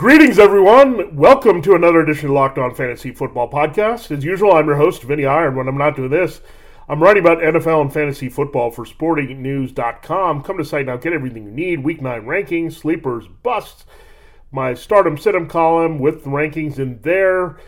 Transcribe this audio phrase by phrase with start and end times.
[0.00, 1.14] Greetings, everyone.
[1.14, 4.10] Welcome to another edition of Locked On Fantasy Football Podcast.
[4.10, 5.50] As usual, I'm your host, Vinnie Iyer.
[5.50, 6.40] When I'm not doing this,
[6.88, 10.42] I'm writing about NFL and fantasy football for sportingnews.com.
[10.42, 13.84] Come to site now, get everything you need week nine rankings, sleepers, busts,
[14.50, 17.58] my stardom situm column with the rankings in there,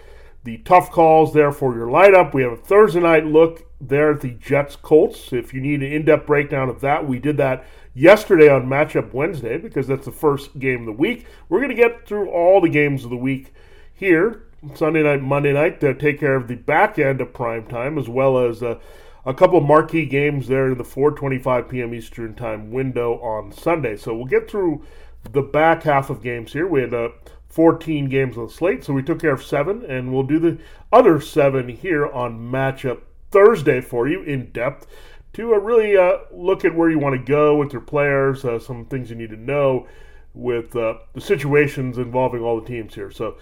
[0.45, 2.33] the tough calls there for your lineup.
[2.33, 5.35] We have a Thursday night look there at the Jets Colts.
[5.35, 9.13] If you need an in depth breakdown of that, we did that yesterday on Matchup
[9.13, 11.27] Wednesday because that's the first game of the week.
[11.49, 13.53] We're going to get through all the games of the week
[13.95, 17.99] here Sunday night, Monday night to take care of the back end of prime time
[17.99, 18.79] as well as uh,
[19.25, 21.95] a couple of marquee games there in the 4:25 p.m.
[21.95, 23.97] Eastern Time window on Sunday.
[23.97, 24.85] So we'll get through
[25.31, 26.67] the back half of games here.
[26.67, 27.11] We had uh,
[27.49, 30.59] 14 games on the slate, so we took care of seven, and we'll do the
[30.93, 34.87] other seven here on Matchup Thursday for you in depth
[35.35, 38.59] to uh, really uh, look at where you want to go with your players, uh,
[38.59, 39.87] some things you need to know
[40.35, 43.11] with the situations involving all the teams here.
[43.11, 43.37] So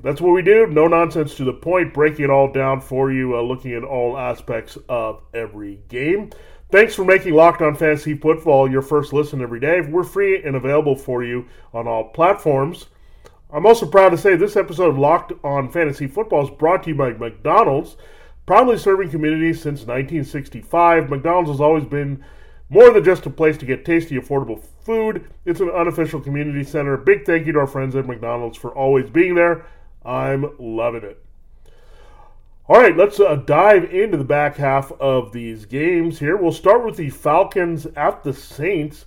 [0.00, 0.66] that's what we do.
[0.66, 4.18] No nonsense to the point, breaking it all down for you, uh, looking at all
[4.18, 6.30] aspects of every game.
[6.70, 9.80] Thanks for making Locked On Fantasy Football your first listen every day.
[9.80, 12.86] We're free and available for you on all platforms.
[13.50, 16.90] I'm also proud to say this episode of Locked On Fantasy Football is brought to
[16.90, 17.96] you by McDonald's.
[18.46, 22.22] Proudly serving communities since 1965, McDonald's has always been
[22.68, 25.30] more than just a place to get tasty, affordable food.
[25.46, 26.96] It's an unofficial community center.
[26.98, 29.64] Big thank you to our friends at McDonald's for always being there.
[30.04, 31.24] I'm loving it.
[32.66, 36.36] All right, let's uh, dive into the back half of these games here.
[36.36, 39.06] We'll start with the Falcons at the Saints.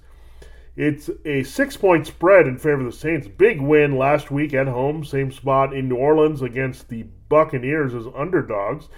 [0.75, 3.27] It's a six point spread in favor of the Saints.
[3.27, 8.05] Big win last week at home, same spot in New Orleans against the Buccaneers as
[8.15, 8.89] underdogs.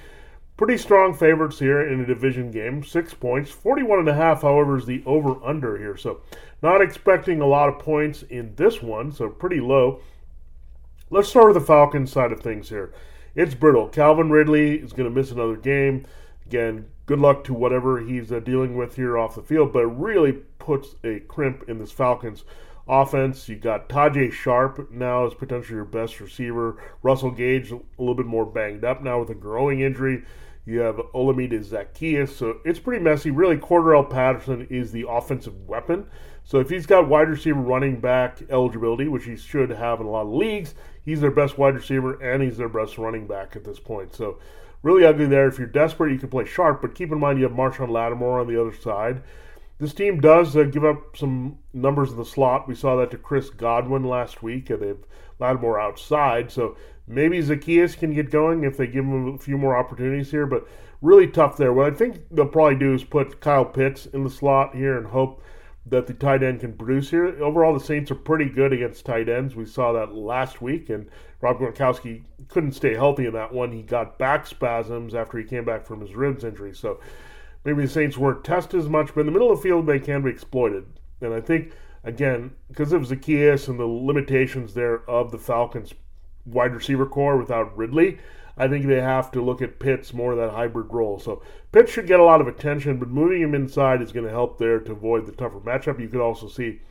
[0.60, 2.84] Pretty strong favorites here in a division game.
[2.84, 3.50] Six points.
[3.50, 5.96] 41 and a half, however, is the over under here.
[5.96, 6.20] So
[6.62, 10.02] not expecting a lot of points in this one, so pretty low.
[11.10, 12.92] Let's start with the Falcons side of things here.
[13.36, 13.88] It's brittle.
[13.88, 16.06] Calvin Ridley is going to miss another game.
[16.46, 20.34] Again, good luck to whatever he's uh, dealing with here off the field, but really
[20.34, 22.44] puts a crimp in this Falcons
[22.86, 23.48] offense.
[23.48, 26.84] You got Tajae Sharpe now as potentially your best receiver.
[27.02, 30.26] Russell Gage a little bit more banged up now with a growing injury.
[30.70, 32.30] You have Olamide Zaccheaus.
[32.30, 33.32] So it's pretty messy.
[33.32, 36.06] Really, Cordarrelle Patterson is the offensive weapon.
[36.44, 40.10] So if he's got wide receiver running back eligibility, which he should have in a
[40.10, 43.64] lot of leagues, he's their best wide receiver and he's their best running back at
[43.64, 44.14] this point.
[44.14, 44.40] So
[44.84, 45.48] really ugly there.
[45.48, 48.40] If you're desperate, you can play Sharpe, but keep in mind you have Marshon Lattimore
[48.40, 49.24] on the other side.
[49.80, 52.68] This team does uh, give up some numbers in the slot.
[52.68, 55.06] We saw that to Chris Godwin last week, and they've
[55.40, 56.52] Lattimore outside.
[56.52, 56.76] So
[57.10, 60.68] maybe Zaccheaus can get going if they give him a few more opportunities here, but
[61.02, 61.74] really tough there.
[61.74, 65.08] What I think they'll probably do is put Kyle Pitts in the slot here and
[65.08, 65.44] hope
[65.88, 67.26] that the tight end can produce here.
[67.42, 69.56] Overall, the Saints are pretty good against tight ends.
[69.56, 71.10] We saw that last week, and
[71.42, 73.72] Rob Gronkowski couldn't stay healthy in that one.
[73.72, 76.76] He got back spasms after he came back from his ribs injury.
[76.76, 77.00] So
[77.66, 80.00] maybe the Saints weren't tested as much, but in the middle of the field, they
[80.00, 80.86] can be exploited.
[81.22, 81.72] And I think,
[82.04, 85.94] again, because of Zaccheaus and the limitations there of the Falcons'
[86.46, 88.20] wide receiver core without Ridley,
[88.58, 91.18] I think they have to look at Pitts more that hybrid role.
[91.20, 91.42] So
[91.72, 94.58] Pitts should get a lot of attention, but moving him inside is going to help
[94.58, 96.00] there to avoid the tougher matchup.
[96.00, 96.82] You could also see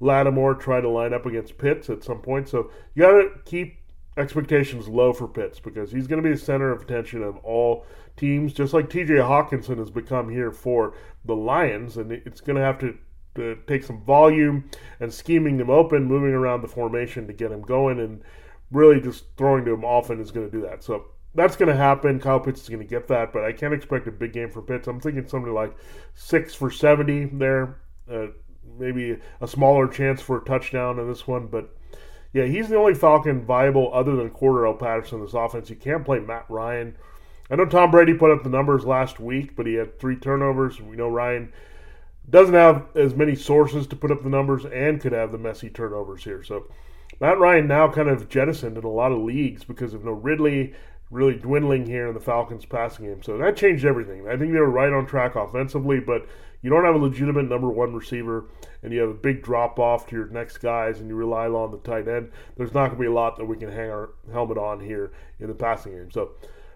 [0.00, 2.48] Lattimore try to line up against Pitts at some point.
[2.48, 3.78] So you got to keep
[4.16, 7.84] expectations low for Pitts because he's going to be the center of attention of all
[8.16, 12.62] teams, just like TJ Hockenson has become here for the Lions, and it's going to
[12.62, 12.96] have to
[13.36, 14.68] to take some volume
[14.98, 18.22] and scheming them open, moving around the formation to get him going, and
[18.70, 20.82] really just throwing to him often is going to do that.
[20.82, 22.18] So that's going to happen.
[22.18, 24.62] Kyle Pitts is going to get that, but I can't expect a big game for
[24.62, 24.88] Pitts.
[24.88, 25.76] I'm thinking something like
[26.14, 27.78] six for 70 there.
[28.10, 28.28] Uh,
[28.78, 31.74] maybe a smaller chance for a touchdown in this one, but
[32.32, 35.70] yeah, he's the only Falcon viable other than Cordarrelle Patterson in this offense.
[35.70, 36.96] You can't play Matt Ryan.
[37.50, 40.80] I know Tom Brady put up the numbers last week, but he had three turnovers.
[40.80, 41.52] We know Ryan
[42.28, 45.70] doesn't have as many sources to put up the numbers and could have the messy
[45.70, 46.42] turnovers here.
[46.42, 46.66] So
[47.20, 50.74] Matt Ryan now kind of jettisoned in a lot of leagues because of no Ridley,
[51.10, 53.22] really dwindling here in the Falcons passing game.
[53.22, 54.28] So that changed everything.
[54.28, 56.26] I think they were right on track offensively, but
[56.62, 58.46] you don't have a legitimate number one receiver
[58.82, 61.70] and you have a big drop off to your next guys and you rely on
[61.70, 64.10] the tight end, there's not going to be a lot that we can hang our
[64.32, 66.10] helmet on here in the passing game.
[66.10, 66.32] So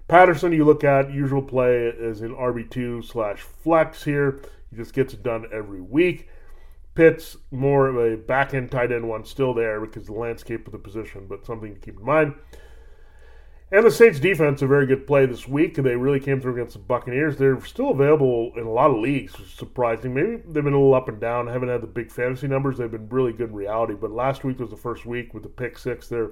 [0.08, 4.40] Patterson, you look at usual play is in RB2 slash flex here.
[4.70, 6.28] He just gets it done every week.
[6.94, 10.72] Pitts, more of a back end tight end one, still there because the landscape of
[10.72, 12.34] the position, but something to keep in mind.
[13.72, 15.76] And the Saints defense, a very good play this week.
[15.76, 17.36] They really came through against the Buccaneers.
[17.36, 20.12] They're still available in a lot of leagues, surprising.
[20.12, 22.78] Maybe they've been a little up and down, haven't had the big fantasy numbers.
[22.78, 23.94] They've been really good in reality.
[23.94, 26.30] But last week was the first week with the pick six there.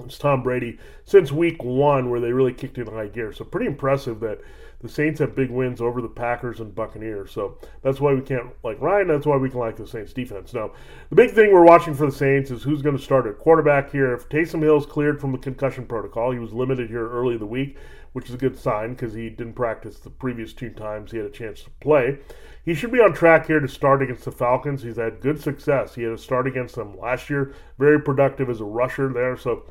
[0.00, 3.32] It's Tom Brady since week one where they really kicked in high gear.
[3.32, 4.40] So pretty impressive that
[4.82, 7.30] the Saints have big wins over the Packers and Buccaneers.
[7.30, 9.08] So that's why we can't like Ryan.
[9.08, 10.52] That's why we can like the Saints defense.
[10.52, 10.72] Now,
[11.08, 13.92] the big thing we're watching for the Saints is who's going to start at quarterback
[13.92, 14.12] here.
[14.12, 17.46] If Taysom Hill's cleared from the concussion protocol, he was limited here early in the
[17.46, 17.76] week,
[18.12, 21.26] which is a good sign because he didn't practice the previous two times he had
[21.26, 22.18] a chance to play.
[22.64, 24.82] He should be on track here to start against the Falcons.
[24.82, 25.94] He's had good success.
[25.94, 29.36] He had a start against them last year, very productive as a rusher there.
[29.36, 29.64] So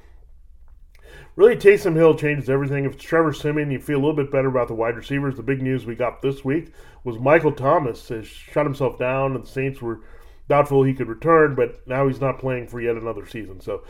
[1.35, 2.85] really Taysom Hill changes everything.
[2.85, 5.35] If it's Trevor Siemian, you feel a little bit better about the wide receivers.
[5.35, 6.71] The big news we got this week
[7.03, 10.01] was Michael Thomas has shut himself down, and the Saints were
[10.49, 13.61] doubtful he could return, but now he's not playing for yet another season.
[13.61, 13.83] So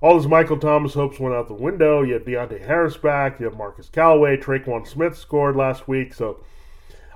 [0.00, 2.02] all his Michael Thomas hopes went out the window.
[2.02, 3.40] You have Deonte Harris back.
[3.40, 4.36] You have Marquez Callaway.
[4.36, 6.14] Tre'Quan Smith scored last week.
[6.14, 6.40] So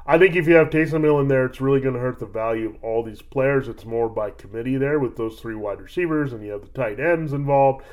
[0.07, 2.27] I think if you have Taysom Hill in there, it's really going to hurt the
[2.27, 3.69] value of all these players.
[3.69, 6.99] It's more by committee there with those three wide receivers, and you have the tight
[6.99, 7.85] ends involved.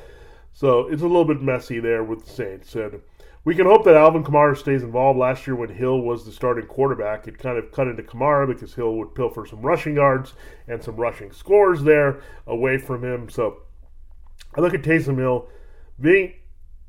[0.59, 2.75] So it's a little bit messy there with the Saints.
[2.75, 3.00] And
[3.45, 5.17] we can hope that Alvin Kamara stays involved.
[5.17, 8.73] Last year, when Hill was the starting quarterback, it kind of cut into Kamara because
[8.73, 10.33] Hill would pilfer some rushing yards
[10.67, 13.29] and some rushing scores there away from him.
[13.29, 13.61] So
[14.53, 15.47] I look at Taysom Hill
[15.97, 16.33] being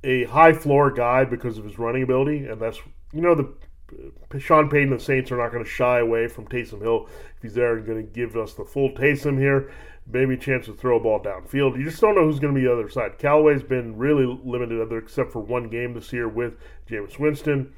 [0.02, 2.80] a high floor guy because of his running ability, and that's
[3.12, 6.48] you know the Sean Payton and the Saints are not going to shy away from
[6.48, 9.70] Taysom Hill if he's there and going to give us the full Taysom here
[10.12, 11.78] maybe chance to throw a ball downfield.
[11.78, 13.18] You just don't know who's going to be the other side.
[13.18, 16.54] Callaway's been really limited, other except for one game this year with
[16.88, 17.72] Jameis Winston.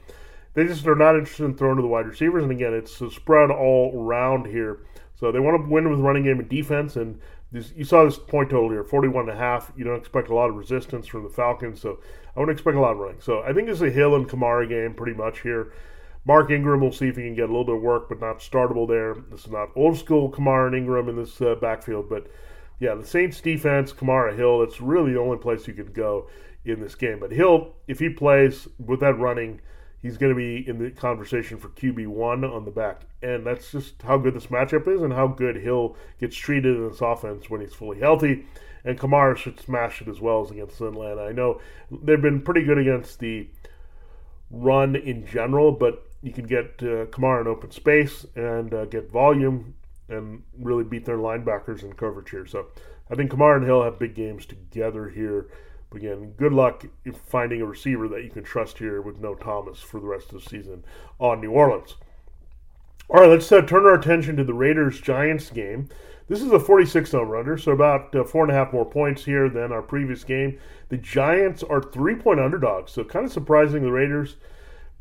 [0.54, 2.42] They just are not interested in throwing to the wide receivers.
[2.42, 4.80] And again, it's spread all around here.
[5.14, 6.96] So they want to win with running game and defense.
[6.96, 7.20] And
[7.52, 9.72] this, you saw this point total here, 41 and a half.
[9.76, 11.80] You don't expect a lot of resistance from the Falcons.
[11.80, 12.00] So
[12.36, 13.20] I wouldn't expect a lot of running.
[13.20, 15.72] So I think it's a Hill and Kamara game pretty much here.
[16.24, 18.38] Mark Ingram, we'll see if he can get a little bit of work, but not
[18.38, 19.16] startable there.
[19.30, 22.28] This is not old school Kamara and Ingram in this uh, backfield, but
[22.78, 26.28] yeah, the Saints defense, Kamara Hill, that's really the only place you could go
[26.64, 27.18] in this game.
[27.18, 29.60] But Hill, if he plays with that running,
[30.00, 33.02] he's going to be in the conversation for QB1 on the back.
[33.22, 36.88] And that's just how good this matchup is and how good Hill gets treated in
[36.88, 38.46] this offense when he's fully healthy.
[38.84, 41.22] And Kamara should smash it as well as against Atlanta.
[41.22, 41.60] I know
[41.90, 43.48] they've been pretty good against the
[44.50, 49.10] run in general, but you can get uh, Kamara in open space and uh, get
[49.10, 49.74] volume
[50.08, 52.46] and really beat their linebackers in coverage here.
[52.46, 52.66] So
[53.10, 55.48] I think Kamara and Hill have big games together here.
[55.90, 56.86] But again, good luck
[57.26, 60.42] finding a receiver that you can trust here with no Thomas for the rest of
[60.42, 60.84] the season
[61.18, 61.96] on New Orleans.
[63.10, 65.88] All right, let's uh, turn our attention to the Raiders Giants game.
[66.28, 69.24] This is a 46 over under, so about uh, four and a half more points
[69.24, 70.58] here than our previous game.
[70.88, 74.36] The Giants are three point underdogs, so kind of surprising the Raiders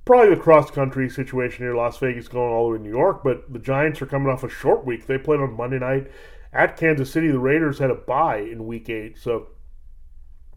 [0.06, 1.76] probably the cross country situation here.
[1.76, 4.44] Las Vegas going all the way to New York, but the Giants are coming off
[4.44, 5.06] a short week.
[5.06, 6.12] They played on Monday night
[6.54, 7.30] at Kansas City.
[7.30, 9.50] The Raiders had a bye in week eight, so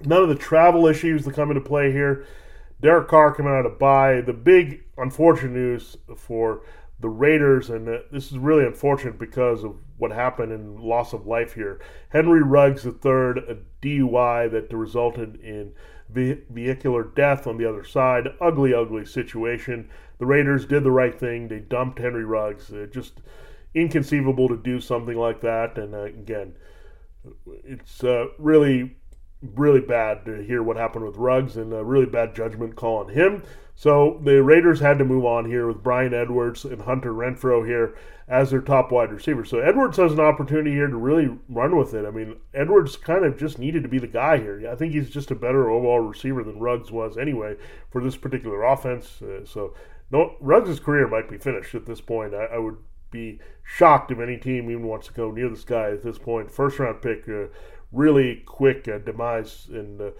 [0.04, 2.26] none of the travel issues that come into play here.
[2.80, 4.20] Derek Carr coming out of bye.
[4.20, 6.62] The big unfortunate news for
[7.00, 11.26] the Raiders, and uh, this is really unfortunate because of what happened and loss of
[11.26, 11.80] life here.
[12.08, 15.72] Henry Ruggs III, a DUI that resulted in
[16.14, 18.28] vehicular death on the other side.
[18.40, 19.90] Ugly, ugly situation.
[20.18, 21.48] The Raiders did the right thing.
[21.48, 22.72] They dumped Henry Ruggs.
[22.72, 23.20] Uh, just
[23.74, 25.76] inconceivable to do something like that.
[25.76, 26.54] And uh, again,
[27.64, 28.96] it's uh, really,
[29.54, 33.10] really bad to hear what happened with Ruggs and a really bad judgment call on
[33.10, 33.42] him.
[33.76, 37.96] So the Raiders had to move on here with Bryan Edwards and Hunter Renfrow here
[38.28, 39.44] as their top wide receiver.
[39.44, 42.06] So Edwards has an opportunity here to really run with it.
[42.06, 44.68] I mean, Edwards kind of just needed to be the guy here.
[44.70, 47.56] I think he's just a better overall receiver than Ruggs was anyway
[47.90, 49.20] for this particular offense.
[49.20, 49.74] Uh, so
[50.10, 52.34] no, Ruggs' career might be finished at this point.
[52.34, 52.76] I, I, would
[53.10, 56.50] be shocked if any team even wants to go near this guy at this point.
[56.50, 57.46] First round pick, uh,
[57.94, 60.12] really quick uh, demise and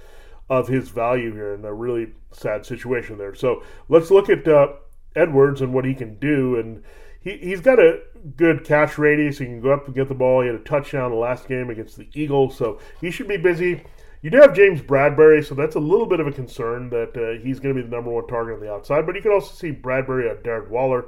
[0.51, 3.35] of his value here in a really sad situation there.
[3.35, 4.75] So let's look at uh,
[5.17, 6.57] Edwards and what he can do.
[6.57, 6.83] And
[7.21, 8.01] he, he's got a
[8.37, 9.39] good catch radius.
[9.39, 10.43] He can go up and get the ball.
[10.43, 12.57] He had a touchdown the last game against the Eagles.
[12.57, 13.83] So he should be busy.
[14.21, 17.43] You do have James Bradberry, so that's a little bit of a concern that uh,
[17.43, 19.05] he's going to be the number one target on the outside.
[19.05, 21.07] But you can also see Bradbury at Darren Waller.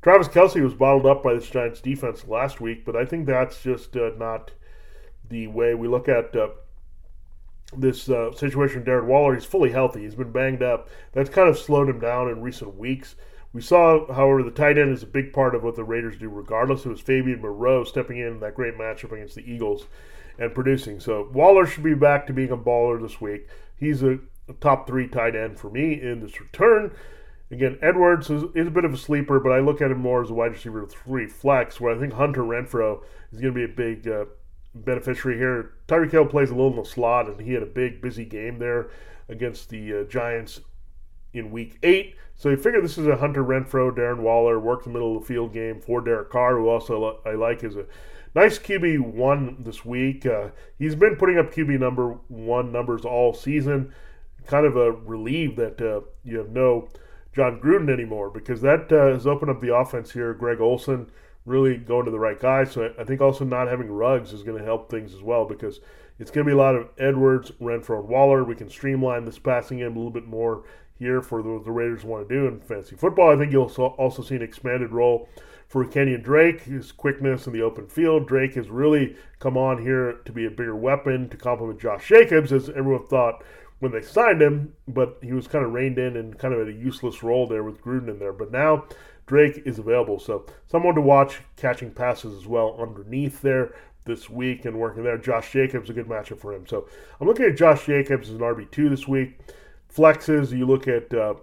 [0.00, 3.62] Travis Kelce was bottled up by this Giants defense last week, but I think that's
[3.62, 4.52] just uh, not
[5.30, 6.48] the way we look at uh,
[7.76, 8.84] this uh, situation.
[8.84, 10.02] Darren Waller, he's fully healthy.
[10.02, 10.88] He's been banged up.
[11.12, 13.14] That's kind of slowed him down in recent weeks.
[13.52, 16.28] We saw, however, the tight end is a big part of what the Raiders do,
[16.28, 16.84] regardless.
[16.84, 19.86] It was Fabian Moreau stepping in that great matchup against the Eagles
[20.38, 21.00] and producing.
[21.00, 23.48] So Waller should be back to being a baller this week.
[23.76, 24.18] He's a,
[24.48, 26.92] a top three tight end for me in this return.
[27.50, 30.22] Again, Edwards is, is, a bit of a sleeper, but I look at him more
[30.22, 33.58] as a wide receiver with three flex, where I think Hunter Renfrow is going to
[33.58, 34.26] be a big uh,
[34.74, 35.72] beneficiary here.
[35.88, 38.58] Tyreek Hill plays a little in the slot, and he had a big, busy game
[38.58, 38.90] there
[39.28, 40.60] against the uh, Giants
[41.32, 42.16] in week eight.
[42.36, 45.26] So you figure this is a Hunter Renfrow, Darren Waller, work the middle of the
[45.26, 47.84] field game for Derek Carr, who also I like as a
[48.34, 50.24] nice QB one this week.
[50.24, 50.48] Uh,
[50.78, 53.92] he's been putting up QB number one numbers all season.
[54.46, 56.88] Kind of a relief that uh, you have no
[57.34, 60.34] Jon Gruden anymore because that uh, has opened up the offense here.
[60.34, 61.10] Greg Olson
[61.50, 62.64] really going to the right guy.
[62.64, 65.80] So I think also not having Ruggs is going to help things as well because
[66.18, 68.44] it's going to be a lot of Edwards, Renfrow, and Waller.
[68.44, 70.64] We can streamline this passing game a little bit more
[70.98, 73.30] here for the, the Raiders want to do in fantasy football.
[73.30, 75.28] I think you'll also see an expanded role
[75.66, 78.26] for Kenyan Drake, his quickness in the open field.
[78.26, 82.52] Drake has really come on here to be a bigger weapon to complement Josh Jacobs,
[82.52, 83.42] as everyone thought
[83.78, 86.68] when they signed him, but he was kind of reined in and kind of at
[86.68, 88.32] a useless role there with Gruden in there.
[88.32, 88.84] But now
[89.30, 93.72] Drake is available, so someone to watch catching passes as well underneath there
[94.04, 95.16] this week and working there.
[95.18, 96.66] Josh Jacobs a good matchup for him.
[96.66, 96.88] So
[97.20, 99.38] I'm looking at Josh Jacobs as an RB two this week.
[99.94, 101.34] Flexes, you look at uh,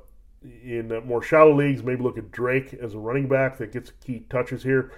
[0.44, 4.26] in more shallow leagues, maybe look at Drake as a running back that gets key
[4.30, 4.92] touches here.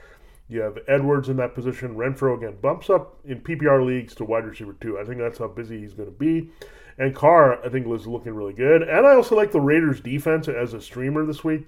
[0.47, 1.95] You have Edwards in that position.
[1.95, 4.97] Renfrow again bumps up in PPR leagues to wide receiver two.
[4.97, 6.49] I think that's how busy he's going to be.
[6.97, 8.81] And Carr, I think, was looking really good.
[8.81, 11.67] And I also like the Raiders' defense as a streamer this week.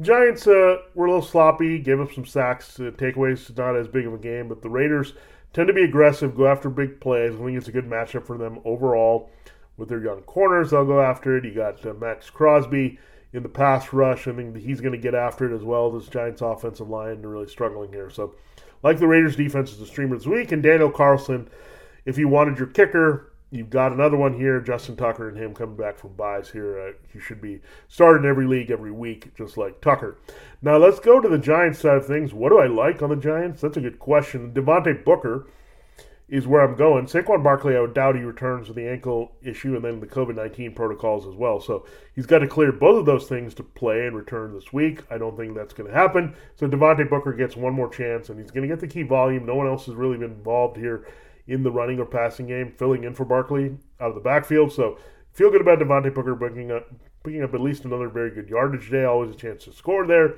[0.00, 4.06] Giants uh, were a little sloppy, gave up some sacks, uh, takeaways, not as big
[4.06, 5.14] of a game, but the Raiders
[5.54, 7.34] tend to be aggressive, go after big plays.
[7.34, 9.30] I think it's a good matchup for them overall
[9.78, 10.70] with their young corners.
[10.70, 11.44] They'll go after it.
[11.44, 12.98] You got uh, Maxx Crosby
[13.32, 14.28] in the pass rush.
[14.28, 15.90] I mean, he's going to get after it as well.
[15.90, 18.10] This Giants offensive line are really struggling here.
[18.10, 18.34] So,
[18.82, 21.48] like the Raiders defense is the streamer this week, and Daniel Carlson,
[22.04, 24.60] if you wanted your kicker, you've got another one here.
[24.60, 26.80] Justin Tucker and him coming back from byes here.
[26.80, 30.18] Uh, he should be starting every league every week, just like Tucker.
[30.62, 32.34] Now let's go to the Giants side of things.
[32.34, 33.60] What do I like on the Giants?
[33.60, 34.52] That's a good question.
[34.52, 35.46] Devontae Booker
[36.28, 37.06] is where I'm going.
[37.06, 40.34] Saquon Barkley, I would doubt he returns with the ankle issue and then the COVID
[40.34, 41.60] 19 protocols as well.
[41.60, 41.86] So
[42.16, 45.04] he's got to clear both of those things to play and return this week.
[45.08, 46.34] I don't think that's going to happen.
[46.56, 49.46] So Devontae Booker gets one more chance and he's going to get the key volume.
[49.46, 51.06] No one else has really been involved here
[51.46, 54.72] in the running or passing game, filling in for Barkley out of the backfield.
[54.72, 54.98] So
[55.32, 56.88] feel good about Devontae Booker picking up,
[57.24, 59.04] picking up at least another very good yardage day.
[59.04, 60.36] Always a chance to score there.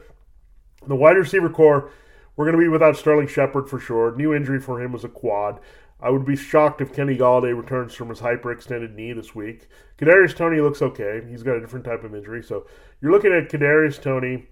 [0.87, 1.91] The wide receiver core
[2.39, 4.15] we're going to be without Sterling Shepard for sure.
[4.15, 5.59] New injury for him was a quad.
[6.01, 9.67] I would be shocked if Kenny Golladay returns from his hyperextended knee this week.
[9.99, 11.21] Kadarius Toney looks okay.
[11.29, 12.65] He's got a different type of injury, so
[13.01, 14.47] you're looking at Kadarius Toney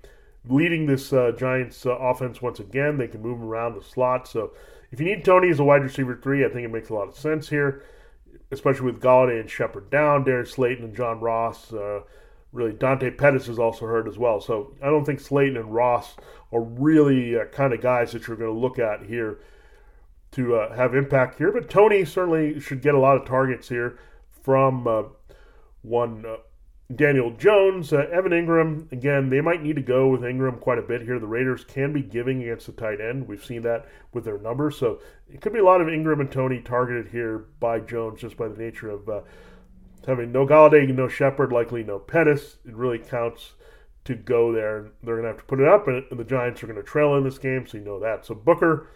[0.49, 2.99] leading this uh, Giants uh, offense once again.
[2.99, 4.27] They can move him around the slot.
[4.27, 4.53] So
[4.91, 7.09] if you need Toney as a wide receiver three, I think it makes a lot
[7.09, 7.83] of sense here,
[8.51, 10.25] especially with Golladay and Shepard down.
[10.25, 11.73] Darius Slayton and John Ross.
[11.73, 12.01] Uh,
[12.53, 14.41] really, Dante Pettis is also hurt as well.
[14.41, 16.17] So I don't think Slayton and Ross
[16.53, 19.39] are really uh, kind of guys that you're going to look at here
[20.33, 21.53] to uh, have impact here.
[21.53, 23.99] But Toney certainly should get a lot of targets here
[24.43, 25.03] from uh,
[25.83, 26.37] one uh,
[26.95, 28.91] Daniel Jones, uh, Evan Engram.
[28.93, 31.19] Again, they might need to go with Engram quite a bit here.
[31.19, 33.27] The Raiders can be giving against the tight end.
[33.27, 34.79] We've seen that with their numbers.
[34.79, 38.37] So it could be a lot of Engram and Toney targeted here by Jones just
[38.37, 39.21] by the nature of uh,
[40.07, 42.59] having no Golladay, no Shepard, likely no Pettis.
[42.65, 43.55] It really counts
[44.05, 44.91] to go there.
[45.03, 47.17] They're going to have to put it up, and the Giants are going to trail
[47.17, 48.25] in this game, so you know that.
[48.25, 48.89] So Booker,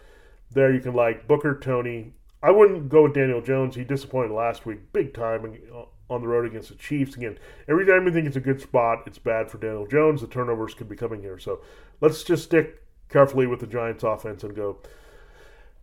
[0.49, 2.13] there you can like Booker, Toney.
[2.43, 3.75] I wouldn't go with Daniel Jones.
[3.75, 7.15] He disappointed last week, big time uh, on the road against the Chiefs.
[7.15, 10.21] Again, every time we think it's a good spot, it's bad for Daniel Jones.
[10.21, 11.37] The turnovers could be coming here.
[11.37, 11.61] So
[12.01, 14.77] let's just stick carefully with the Giants offense and go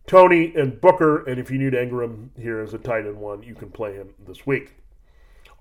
[0.05, 1.23] Toney and Booker.
[1.23, 4.13] And if you need Engram here as a tight end one, you can play him
[4.27, 4.75] this week.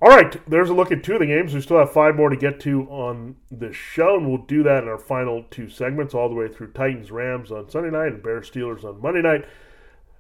[0.01, 1.53] All right, there's a look at two of the games.
[1.53, 4.85] We still have five more to get to on the show, and we'll do that
[4.85, 8.23] in our final two segments, all the way through Titans Rams on Sunday night and
[8.23, 9.45] Bears Steelers on Monday night.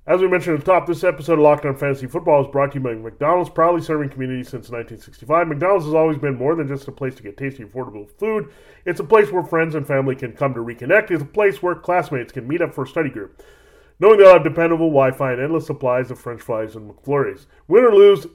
[0.08, 2.72] As we mentioned at the top, this episode of Locked On Fantasy Football is brought
[2.72, 5.48] to you by McDonald's, proudly serving communities since 1965.
[5.48, 8.50] McDonald's has always been more than just a place to get tasty, affordable food.
[8.86, 11.10] It's a place where friends and family can come to reconnect.
[11.10, 13.42] It's a place where classmates can meet up for a study group.
[14.00, 17.44] knowing they'll have dependable Wi-Fi and endless supplies of French fries and McFlurries.
[17.66, 18.26] Win or lose,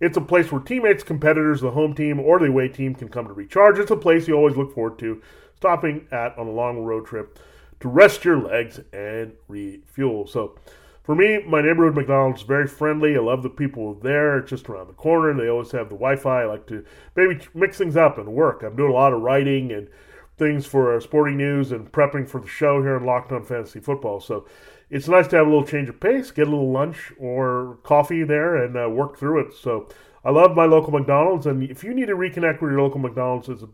[0.00, 3.26] it's a place where teammates, competitors, the home team, or the away team can come
[3.26, 3.78] to recharge.
[3.78, 5.22] It's a place you always look forward to
[5.56, 7.38] stopping at on a long road trip
[7.80, 10.26] to rest your legs and refuel.
[10.26, 10.58] So,
[11.06, 13.16] for me, my neighborhood McDonald's is very friendly.
[13.16, 14.38] I love the people there.
[14.38, 15.32] It's just around the corner.
[15.32, 16.42] They always have the Wi-Fi.
[16.42, 16.84] I like to
[17.14, 18.64] maybe mix things up and work.
[18.64, 19.88] I'm doing a lot of writing and
[20.36, 24.20] things for sporting news and prepping for the show here on Locked On Fantasy Football.
[24.20, 24.46] So
[24.90, 28.24] it's nice to have a little change of pace, get a little lunch or coffee
[28.24, 29.54] there, and uh, work through it.
[29.54, 29.88] So
[30.24, 33.48] I love my local McDonald's, and if you need to reconnect with your local McDonald's,
[33.48, 33.68] it's a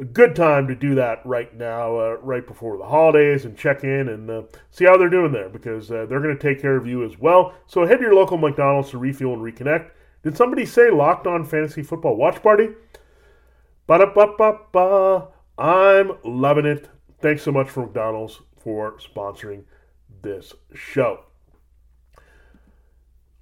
[0.00, 3.84] a good time to do that right now, uh, right before the holidays, and check
[3.84, 6.76] in and uh, see how they're doing there because uh, they're going to take care
[6.76, 7.54] of you as well.
[7.66, 9.90] So head to your local McDonald's to refuel and reconnect.
[10.22, 12.70] Did somebody say locked on fantasy football watch party?
[13.86, 15.28] Ba da ba ba ba.
[15.58, 16.88] I'm loving it.
[17.20, 19.64] Thanks so much for McDonald's for sponsoring
[20.22, 21.20] this show.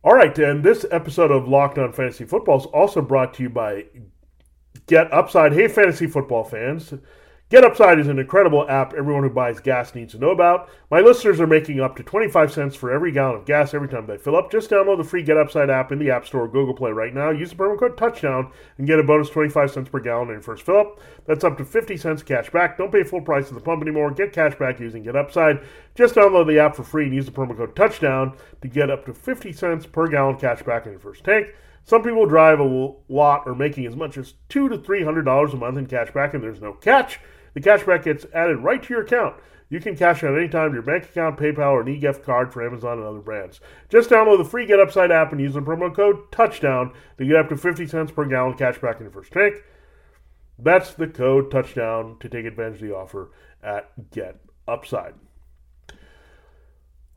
[0.05, 3.49] All right, and this episode of Locked On Fantasy Football is also brought to you
[3.49, 3.87] by
[4.87, 5.53] Get Upside.
[5.53, 6.93] Hey, fantasy football fans.
[7.51, 10.69] Get Upside is an incredible app everyone who buys gas needs to know about.
[10.91, 14.07] My listeners are making up to 25 cents for every gallon of gas every time
[14.07, 14.51] they fill up.
[14.51, 17.15] Just download the free Get Upside app in the App Store or Google Play right
[17.15, 17.31] now.
[17.31, 20.43] Use the promo code Touchdown and get a bonus 25 cents per gallon in your
[20.43, 21.01] first fill up.
[21.27, 22.77] That's up to 50 cents cash back.
[22.77, 24.11] Don't pay full price at the pump anymore.
[24.11, 25.61] Get cash back using Get Upside.
[25.95, 29.05] Just download the app for free and use the promo code Touchdown to get up
[29.07, 31.49] to 50 cents per gallon cash back in your first tank.
[31.85, 35.53] Some people drive a lot or making as much as two to three hundred dollars
[35.53, 37.21] a month in cash back, and there's no catch.
[37.53, 39.37] The cashback gets added right to your account.
[39.69, 42.67] You can cash out anytime to your bank account, PayPal, or an e-gift card for
[42.67, 43.61] Amazon and other brands.
[43.89, 47.37] Just download the free Get Upside app and use the promo code Touchdown to get
[47.37, 49.57] up to 50 cents per gallon cash back in your first tank.
[50.59, 53.31] That's the code Touchdown to take advantage of the offer
[53.63, 54.37] at Get
[54.69, 55.15] Upside.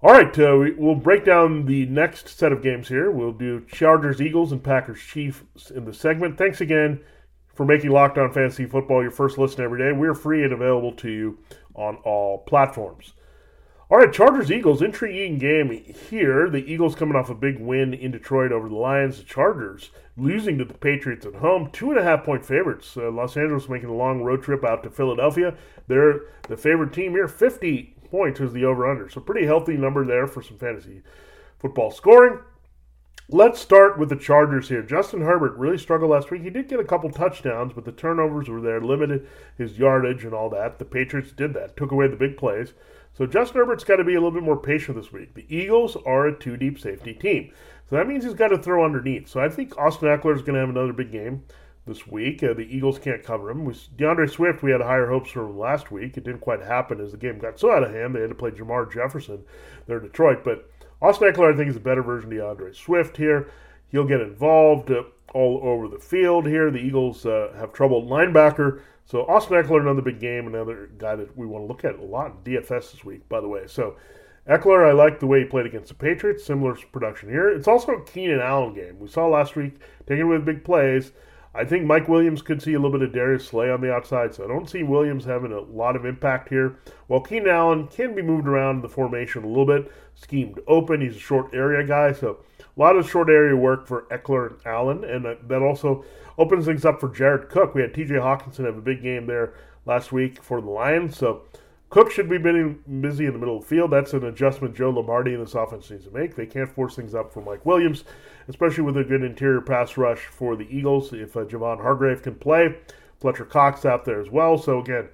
[0.04, 3.10] All right, uh, we, we'll break down the next set of games here.
[3.10, 6.38] We'll do Chargers, Eagles, and Packers, Chiefs in the segment.
[6.38, 7.02] Thanks again
[7.56, 9.92] for making Locked On Fantasy Football your first listen every day.
[9.98, 11.40] We're free and available to you
[11.74, 13.14] on all platforms.
[13.90, 15.72] All right, Chargers Eagles, intriguing game
[16.10, 16.48] here.
[16.48, 19.18] The Eagles coming off a big win in Detroit over the Lions.
[19.18, 22.96] The Chargers losing to the Patriots at home, two and a half point favorites.
[22.96, 25.56] Uh, Los Angeles making a long road trip out to Philadelphia.
[25.88, 27.28] They're the favorite team here.
[27.28, 29.10] 50 points is the over under.
[29.10, 31.02] So, pretty healthy number there for some fantasy
[31.60, 32.40] football scoring.
[33.30, 34.82] Let's start with the Chargers here.
[34.82, 36.44] Justin Herbert really struggled last week.
[36.44, 40.34] He did get a couple touchdowns, but the turnovers were there, limited his yardage and
[40.34, 40.80] all that.
[40.80, 42.74] The Patriots did that, took away the big plays.
[43.18, 45.34] So Justin Herbert's got to be a little bit more patient this week.
[45.34, 47.52] The Eagles are a two deep safety team.
[47.90, 49.28] So that means he's got to throw underneath.
[49.28, 51.44] So I think Austin Ekeler is going to have another big game
[51.88, 52.44] this week.
[52.44, 53.66] Uh, the Eagles can't cover him.
[53.66, 56.18] With D'Andre Swift, we had higher hopes for last week.
[56.18, 58.14] It didn't quite happen as the game got so out of hand.
[58.16, 59.44] They had to play Jermar Jefferson
[59.88, 60.44] there in Detroit.
[60.44, 60.70] But
[61.02, 63.50] Austin Ekeler, I think, is a better version of D'Andre Swift here.
[63.90, 66.70] He'll get involved uh, all over the field here.
[66.72, 68.82] The Eagles uh, have trouble linebacker.
[69.06, 72.04] So Austin Ekeler, another big game, another guy that we want to look at a
[72.04, 73.64] lot in DFS this week, by the way.
[73.68, 73.96] So
[74.50, 76.46] Ekeler, I like the way he played against the Patriots.
[76.46, 77.50] Similar production here.
[77.50, 78.98] It's also a Keenan Allen game.
[79.00, 81.12] We saw last week, taking with big plays.
[81.56, 84.36] I think Mike Williams could see a little bit of Darius Slay on the outside,
[84.36, 86.76] so I don't see Williams having a lot of impact here.
[87.08, 91.02] While Keenan Allen can be moved around the formation a little bit, schemed open.
[91.02, 94.60] He's a short area guy, so a lot of short area work for Ekeler and
[94.66, 96.06] Allen, and that also
[96.38, 97.74] opens things up for Jared Cook.
[97.74, 98.16] We had T.J.
[98.16, 99.54] Hockenson have a big game there
[99.86, 101.44] last week for the Lions, so
[101.90, 103.92] Cook should be busy in the middle of the field.
[103.92, 106.36] That's an adjustment Joe Lombardi and this offense needs to make.
[106.36, 108.04] They can't force things up for Mike Williams,
[108.48, 111.14] especially with a good interior pass rush for the Eagles.
[111.14, 112.76] If uh, Javon Hargrave can play,
[113.20, 114.58] Fletcher Cox out there as well.
[114.58, 115.10] So again,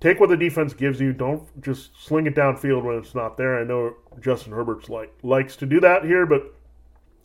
[0.00, 1.12] take what the defense gives you.
[1.12, 3.58] Don't just sling it downfield when it's not there.
[3.58, 6.54] I know Justin Herbert's like likes to do that here, but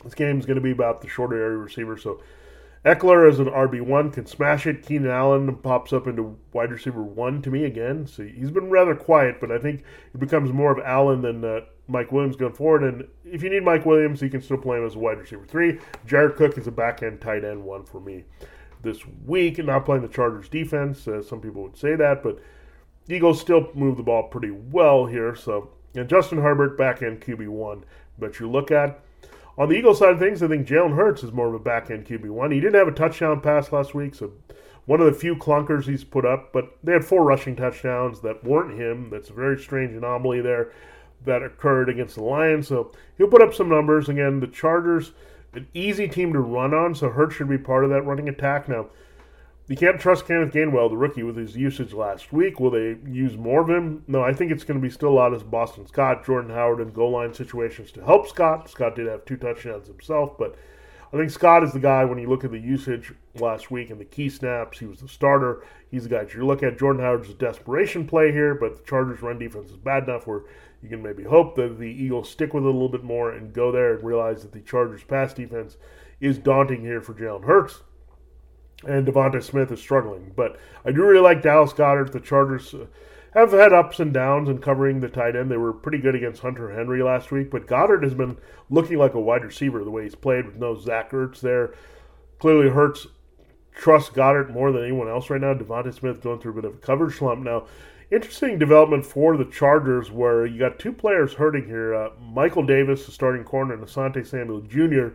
[0.04, 1.98] this game is going to be about the shorter area receiver.
[1.98, 2.22] So
[2.86, 4.86] Ekeler as an RB1 can smash it.
[4.86, 8.06] Keenan Allen pops up into wide receiver one to me again.
[8.08, 11.62] So he's been rather quiet, but I think it becomes more of Allen than uh,
[11.88, 12.84] Mike Williams going forward.
[12.84, 15.46] And if you need Mike Williams, you can still play him as a wide receiver
[15.46, 15.80] three.
[16.06, 18.24] Jared Cook is a back end tight end one for me
[18.82, 19.58] this week.
[19.58, 21.02] And not playing the Chargers defense.
[21.02, 22.40] Some people would say that, but
[23.10, 25.36] Eagles still move the ball pretty well here.
[25.36, 27.84] So, and Justin Herbert, back end QB1.
[28.18, 29.00] But you look at
[29.58, 31.92] on the Eagles side of things, I think Jalen Hurts is more of a back
[31.92, 32.54] end QB1.
[32.54, 34.32] He didn't have a touchdown pass last week, so
[34.86, 38.44] one of the few clunkers he's put up, but they had four rushing touchdowns that
[38.44, 39.10] weren't him.
[39.10, 40.72] That's a very strange anomaly there
[41.26, 42.68] that occurred against the Lions.
[42.68, 44.10] So he'll put up some numbers.
[44.10, 45.12] Again, the Chargers,
[45.54, 48.68] an easy team to run on, so Hurts should be part of that running attack.
[48.68, 48.88] Now,
[49.68, 52.60] you can't trust Kenneth Gainwell, the rookie, with his usage last week.
[52.60, 54.04] Will they use more of him?
[54.08, 56.82] No, I think it's going to be still a lot of Boston Scott, Jordan Howard,
[56.82, 58.70] and goal line situations to help Scott.
[58.70, 60.58] Scott did have two touchdowns himself, but
[61.14, 64.02] I think Scott is the guy when you look at the usage last week and
[64.02, 64.80] the key snaps.
[64.80, 65.64] He was the starter.
[65.92, 66.80] He's the guy you're looking at.
[66.80, 70.42] Jordan Howard's a desperation play here, but the Chargers' run defense is bad enough where
[70.84, 73.54] you can maybe hope that the Eagles stick with it a little bit more and
[73.54, 75.78] go there and realize that the Chargers' pass defense
[76.20, 77.82] is daunting here for Jalen Hurts
[78.86, 80.34] and DeVonta Smith is struggling.
[80.36, 82.12] But I do really like Dallas Goedert.
[82.12, 82.86] The Chargers uh,
[83.34, 85.50] have had ups and downs in covering the tight end.
[85.50, 88.38] They were pretty good against Hunter Henry last week, but Goedert has been
[88.70, 91.74] looking like a wide receiver the way he's played with no Zach Ertz there.
[92.40, 93.08] Clearly, Hurts
[93.76, 95.54] trusts Goedert more than anyone else right now.
[95.54, 97.66] DeVonta Smith going through a bit of a coverage slump now.
[98.12, 101.96] Interesting development for the Chargers, where you got two players hurting here.
[101.96, 105.10] Uh, Michael Davis, the starting corner, and Asante Samuel Jr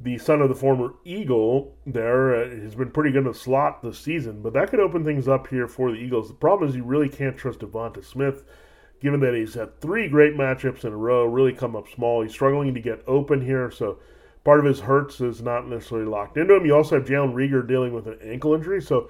[0.00, 3.82] the son of the former Eagle there uh, has been pretty good in the slot
[3.82, 6.28] this season, but that could open things up here for the Eagles.
[6.28, 8.44] The problem is you really can't trust DeVonta Smith,
[9.00, 12.22] given that he's had three great matchups in a row, really come up small.
[12.22, 13.98] He's struggling to get open here, so
[14.44, 16.66] part of his hurts is not necessarily locked into him.
[16.66, 19.08] You also have Jalen Reagor dealing with an ankle injury, so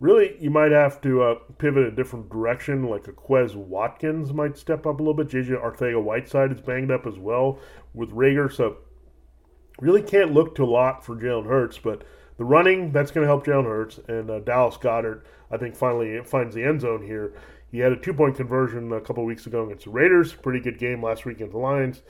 [0.00, 4.56] really you might have to uh, pivot a different direction, like a Quez Watkins might
[4.56, 5.28] step up a little bit.
[5.28, 7.58] JJ Arcega-Whiteside is banged up as well
[7.94, 8.78] with Reagor, so
[9.80, 12.02] really can't look to a lot for Jalen Hurts, but
[12.38, 15.24] the running that's going to help Jalen Hurts and uh, Dallas Goedert.
[15.50, 17.34] I think finally finds the end zone here.
[17.70, 20.32] He had a two point conversion a couple weeks ago against the Raiders.
[20.32, 22.02] Pretty good game last week against the Lions.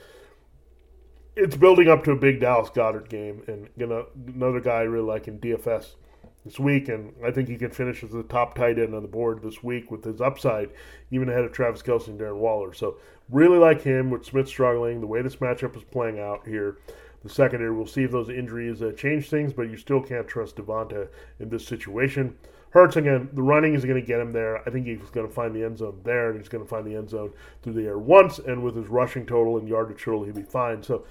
[1.42, 5.06] It's building up to a big Dallas Goedert game, and gonna another guy I really
[5.06, 5.94] like in DFS
[6.44, 9.08] this week, and I think he can finish as the top tight end on the
[9.08, 10.68] board this week with his upside,
[11.10, 12.74] even ahead of Travis Kelce and Darren Waller.
[12.74, 12.96] So
[13.30, 16.76] really like him with Smith struggling, the way this matchup is playing out here
[17.22, 17.72] the secondary.
[17.72, 21.48] We'll see if those injuries uh, change things, but you still can't trust DeVonta in
[21.48, 22.36] this situation.
[22.70, 23.28] Hurts again.
[23.32, 24.66] The running is going to get him there.
[24.66, 26.86] I think he's going to find the end zone there, and he's going to find
[26.86, 28.38] the end zone through the air once.
[28.38, 30.82] And with his rushing total and yardage total, he'll be fine.
[30.82, 31.04] So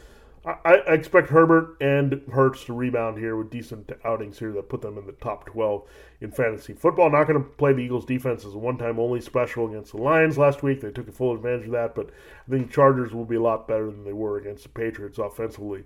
[0.45, 4.97] I, expect Herbert and Hurts to rebound here with decent outings here that put them
[4.97, 5.83] in the top 12
[6.21, 7.09] in fantasy football.
[7.09, 9.97] Not going to play the Eagles defense as a one time only special against the
[9.97, 10.79] Lions last week.
[10.79, 12.09] They took full advantage of that, but
[12.47, 15.83] I think Chargers will be a lot better than they were against the Patriots offensively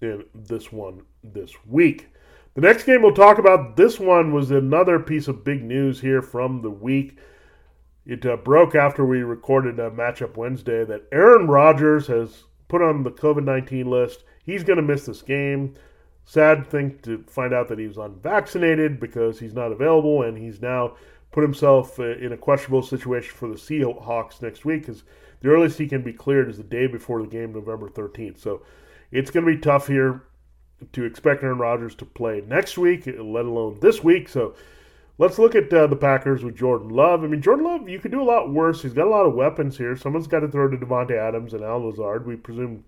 [0.00, 2.08] in this one this week.
[2.54, 6.22] The next game we'll talk about, this one was another piece of big news here
[6.22, 7.18] from the week.
[8.04, 13.02] It uh, broke after we recorded a matchup Wednesday that Aaron Rodgers has put on
[13.02, 14.24] the COVID 19 list.
[14.44, 15.74] He's going to miss this game.
[16.24, 20.62] Sad thing to find out that he was unvaccinated because he's not available, and he's
[20.62, 20.96] now
[21.32, 25.02] put himself uh, in a questionable situation for the Seahawks next week because
[25.40, 28.38] the earliest he can be cleared is the day before the game, November 13th.
[28.38, 28.62] So
[29.10, 30.22] it's going to be tough here
[30.92, 34.30] to expect Aaron Rodgers to play next week, let alone this week.
[34.30, 34.54] So
[35.18, 37.24] let's look at uh, the Packers with Jordan Love.
[37.24, 38.82] I mean, Jordan Love, you could do a lot worse.
[38.82, 39.96] He's got a lot of weapons here.
[39.96, 42.26] Someone's got to throw to Davante Adams and Al Lazard.
[42.26, 42.84] We presume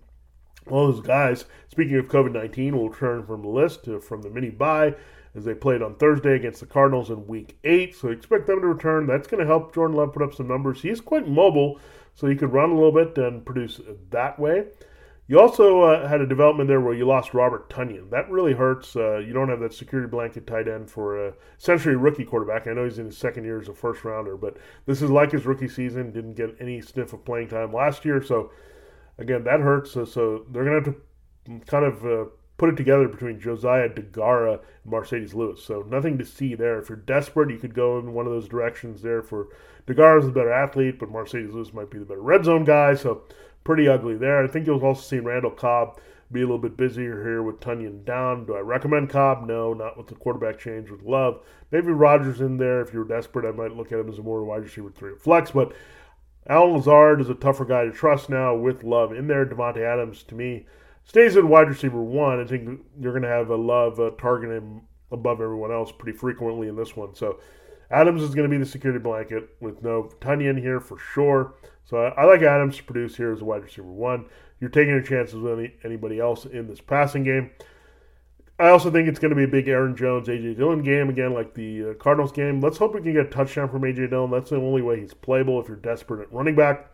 [0.70, 4.30] all those guys, speaking of COVID 19, will return from the list to, from the
[4.30, 4.94] mini bye
[5.34, 7.94] as they played on Thursday against the Cardinals in week eight.
[7.94, 9.06] So expect them to return.
[9.06, 10.80] That's going to help Jordan Love put up some numbers.
[10.80, 11.80] He's quite mobile,
[12.14, 14.66] so he could run a little bit and produce that way.
[15.26, 18.10] You also uh, had a development there where you lost Robert Tonyan.
[18.10, 18.94] That really hurts.
[18.94, 22.66] Uh, you don't have that security blanket tight end for a century rookie quarterback.
[22.66, 25.32] I know he's in his second year as a first rounder, but this is like
[25.32, 26.12] his rookie season.
[26.12, 28.52] Didn't get any sniff of playing time last year, so
[29.16, 29.92] again that hurts.
[29.92, 30.98] So, so they're going to have
[31.60, 32.24] to kind of uh,
[32.58, 35.64] put it together between Josiah Deguara and Marcedes Lewis.
[35.64, 36.78] So nothing to see there.
[36.78, 39.22] If you're desperate, you could go in one of those directions there.
[39.22, 39.48] For
[39.87, 42.94] Deguara's the better athlete, but Marcedes Lewis might be the better red zone guy.
[42.94, 43.22] So
[43.64, 44.44] pretty ugly there.
[44.44, 45.98] I think you'll also see Randall Cobb
[46.33, 48.46] be a little bit busier here with Tonyan down.
[48.46, 49.46] Do I recommend Cobb?
[49.46, 51.40] No, not with the quarterback change with Love.
[51.70, 52.81] Maybe Rodgers in there.
[52.81, 55.50] If you're desperate, I might look at him as a more wide receiver three flex.
[55.50, 55.72] But
[56.48, 59.46] Allen Lazard is a tougher guy to trust now with Love in there.
[59.46, 60.66] Davante Adams, to me,
[61.05, 62.40] stays in wide receiver one.
[62.40, 66.18] I think you're going to have a Love uh, target him above everyone else pretty
[66.18, 67.14] frequently in this one.
[67.14, 67.38] So
[67.90, 71.55] Adams is going to be the security blanket with no Tonyan here for sure.
[71.84, 74.26] So I, I, like Adams to produce here as a wide receiver one.
[74.60, 77.50] You're taking your chances with any, anybody else in this passing game.
[78.58, 81.34] I also think it's going to be a big Aaron Jones, AJ Dillon game again,
[81.34, 82.60] like the uh, Cardinals game.
[82.60, 84.30] Let's hope we can get a touchdown from AJ Dillon.
[84.30, 86.90] That's the only way he's playable if you're desperate at running back.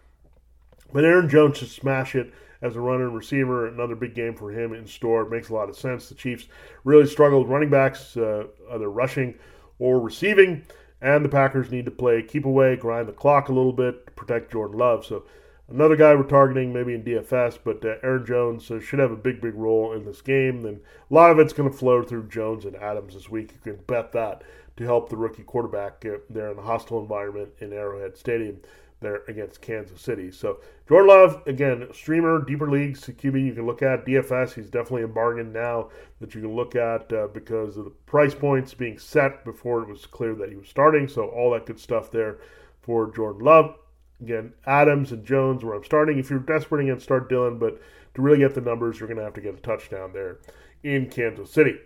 [0.92, 3.68] But Aaron Jones should smash it as a runner and receiver.
[3.68, 5.22] Another big game for him in store.
[5.22, 6.08] It makes a lot of sense.
[6.08, 6.48] The Chiefs
[6.82, 9.34] really struggled running backs, uh, either rushing
[9.78, 10.64] or receiving
[11.00, 14.52] and the Packers need to play keep away, grind the clock a little bit, protect
[14.52, 15.04] Jordan Love.
[15.04, 15.24] So
[15.70, 19.16] Another guy we're targeting maybe in DFS, but uh, Aaron Jones uh, should have a
[19.16, 20.64] big, big role in this game.
[20.66, 23.52] And a lot of it's going to flow through Jones and Adams this week.
[23.52, 24.42] You can bet that
[24.76, 28.58] to help the rookie quarterback uh, there in the hostile environment in Arrowhead Stadium
[28.98, 30.32] there against Kansas City.
[30.32, 34.04] So Jordan Love, again, streamer, deeper leagues, QB you can look at.
[34.04, 37.90] DFS, he's definitely a bargain now that you can look at uh, because of the
[37.90, 41.06] price points being set before it was clear that he was starting.
[41.06, 42.38] So all that good stuff there
[42.82, 43.76] for Jordan Love.
[44.20, 46.18] Again, Adams and Jones where I'm starting.
[46.18, 47.80] If you're desperate again, start Dillon, but
[48.14, 50.38] to really get the numbers, you're going to have to get a touchdown there
[50.82, 51.76] in Kansas City.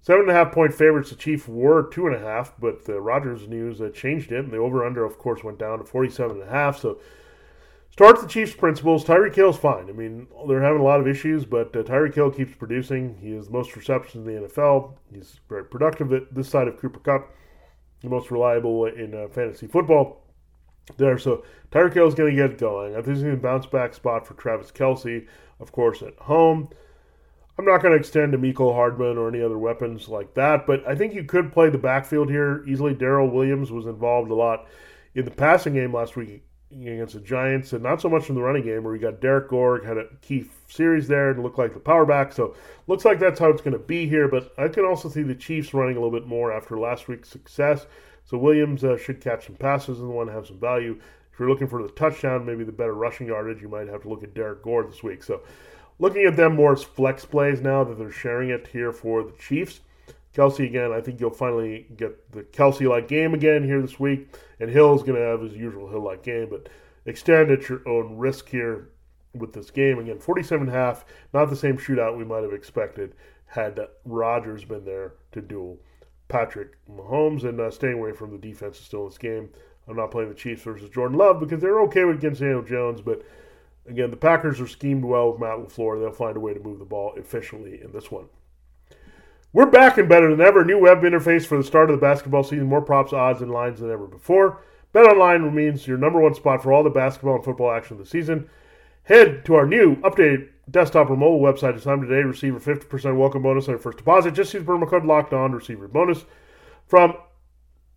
[0.00, 1.10] Seven and a half point favorites.
[1.10, 4.40] The Chiefs were two and a half, but the Rodgers news uh, changed it.
[4.40, 6.78] And the over under, of course, went down to 47 and a half.
[6.78, 6.98] So
[7.90, 9.04] start the Chiefs' principles.
[9.04, 9.88] Tyreek Hill's fine.
[9.88, 13.16] I mean, they're having a lot of issues, but uh, Tyreek Hill keeps producing.
[13.18, 14.92] He has the most receptions in the NFL.
[15.10, 17.30] He's very productive at this side of Cooper Kupp,
[18.02, 20.23] the most reliable in uh, fantasy football
[20.96, 21.18] there.
[21.18, 22.94] So Tyreek Hill is going to get going.
[22.94, 25.26] I think he's going to bounce back spot for Travis Kelce,
[25.60, 26.68] of course, at home.
[27.56, 30.86] I'm not going to extend to Mecole Hardman or any other weapons like that, but
[30.88, 32.94] I think you could play the backfield here easily.
[32.94, 34.66] Darrel Williams was involved a lot
[35.14, 36.42] in the passing game last week
[36.72, 39.48] against the Giants, and not so much in the running game, where you got Derrick
[39.48, 42.32] Gore had a key series there and looked like the power back.
[42.32, 42.56] So
[42.88, 44.26] looks like that's how it's going to be here.
[44.26, 47.28] But I can also see the Chiefs running a little bit more after last week's
[47.28, 47.86] success.
[48.24, 50.98] So Williams uh, should catch some passes and one have some value.
[51.32, 54.08] If you're looking for the touchdown, maybe the better rushing yardage, you might have to
[54.08, 55.22] look at Derrick Gore this week.
[55.22, 55.42] So
[55.98, 59.32] looking at them more as flex plays now that they're sharing it here for the
[59.32, 59.80] Chiefs.
[60.34, 64.34] Kelce again, I think you'll finally get the Kelce like game again here this week.
[64.58, 66.68] And Hill is going to have his usual Hill like game, but
[67.06, 68.88] extend at your own risk here
[69.34, 69.98] with this game.
[69.98, 73.14] Again, 47 half, not the same shootout we might have expected
[73.46, 75.78] had Rodgers been there to duel
[76.34, 79.50] Patrick Mahomes and uh, staying away from the defense is still in this game.
[79.86, 83.00] I'm not playing the Chiefs versus Jordan Love because they're okay with against Daniel Jones,
[83.00, 83.22] but
[83.88, 86.00] again, the Packers are schemed well with Matt LaFleur.
[86.00, 88.24] They'll find a way to move the ball efficiently in this one.
[89.52, 90.64] We're back and better than ever.
[90.64, 92.66] New web interface for the start of the basketball season.
[92.66, 94.60] More props, odds, and lines than ever before.
[94.92, 98.10] BetOnline remains your number one spot for all the basketball and football action of the
[98.10, 98.50] season.
[99.04, 102.22] Head to our new updated desktop or mobile website this time today.
[102.22, 104.34] Receive a 50% welcome bonus on your first deposit.
[104.34, 106.24] Just use promo code locked on to receive your bonus.
[106.86, 107.14] From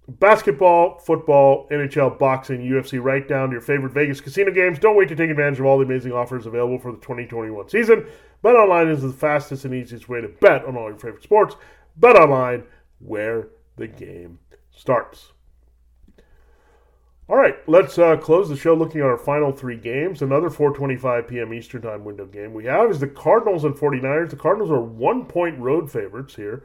[0.08, 4.80] basketball, football, NHL, boxing, UFC, right down to your favorite Vegas casino games.
[4.80, 8.06] Don't wait to take advantage of all the amazing offers available for the 2021 season.
[8.42, 11.56] Bet online is the fastest and easiest way to bet on all your favorite sports.
[11.98, 12.64] Bet online,
[13.00, 14.40] where the game
[14.72, 15.34] starts.
[17.30, 20.22] All right, let's uh, close the show looking at our final three games.
[20.22, 21.54] Another 4:25 p.m.
[21.54, 24.30] Eastern Time window game we have is the Cardinals and 49ers.
[24.30, 26.64] The Cardinals are one-point road favorites here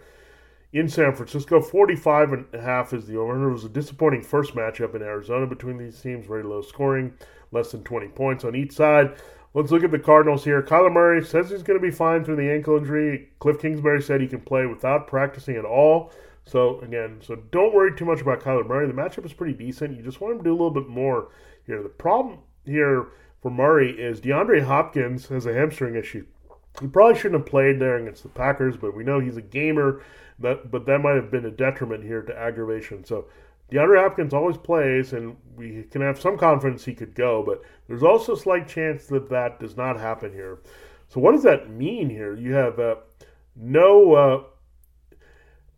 [0.72, 1.60] in San Francisco.
[1.60, 3.48] 45 and a half is the over.
[3.48, 7.12] It was a disappointing first matchup in Arizona between these teams, very low scoring,
[7.50, 9.16] less than 20 points on each side.
[9.54, 10.62] Let's look at the Cardinals here.
[10.62, 13.30] Kyler Murray says he's going to be fine through the ankle injury.
[13.40, 16.12] Cliff Kingsbury said he can play without practicing at all.
[16.44, 18.86] So again, so don't worry too much about Kyler Murray.
[18.86, 19.96] The matchup is pretty decent.
[19.96, 21.28] You just want him to do a little bit more
[21.66, 21.82] here.
[21.82, 23.08] The problem here
[23.40, 26.26] for Murray is DeAndre Hopkins has a hamstring issue.
[26.80, 30.02] He probably shouldn't have played there against the Packers, but we know he's a gamer.
[30.38, 33.04] That but that might have been a detriment here to aggravation.
[33.04, 33.26] So
[33.70, 38.02] DeAndre Hopkins always plays, and we can have some confidence he could go, but there's
[38.02, 40.58] also a slight chance that that does not happen here.
[41.08, 42.34] So what does that mean here?
[42.34, 42.96] You have uh,
[43.56, 44.44] no uh,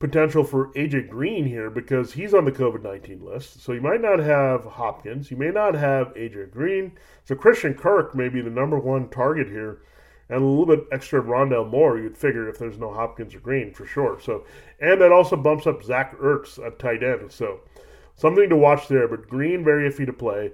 [0.05, 3.62] potential for AJ Green here because he's on the COVID 19 list.
[3.62, 5.31] So you might not have Hopkins.
[5.31, 6.93] You may not have AJ Green.
[7.25, 9.81] So Christian Kirk may be the number one target here.
[10.29, 13.73] And a little bit extra Rondale Moore, you'd figure if there's no Hopkins or Green
[13.73, 14.21] for sure.
[14.21, 14.45] So,
[14.79, 17.33] and that also bumps up Zach Ertz at tight end.
[17.33, 17.61] So,
[18.14, 19.09] something to watch there.
[19.09, 20.53] But Green very iffy to play.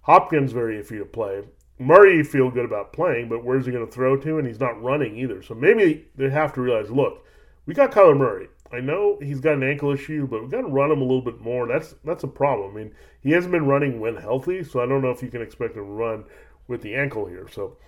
[0.00, 1.42] Hopkins very iffy to play.
[1.78, 4.38] Murray feel good about playing, but where's he going to throw to?
[4.38, 5.42] And he's not running either.
[5.42, 7.24] So maybe they have to realize, look,
[7.68, 8.48] we got Kyler Murray.
[8.72, 11.22] I know he's got an ankle issue, but we've got to run him a little
[11.22, 11.66] bit more.
[11.66, 12.72] That's that's a problem.
[12.72, 15.42] I mean, he hasn't been running when healthy, so I don't know if you can
[15.42, 16.24] expect him to run
[16.66, 17.48] with the ankle here.
[17.50, 17.78] So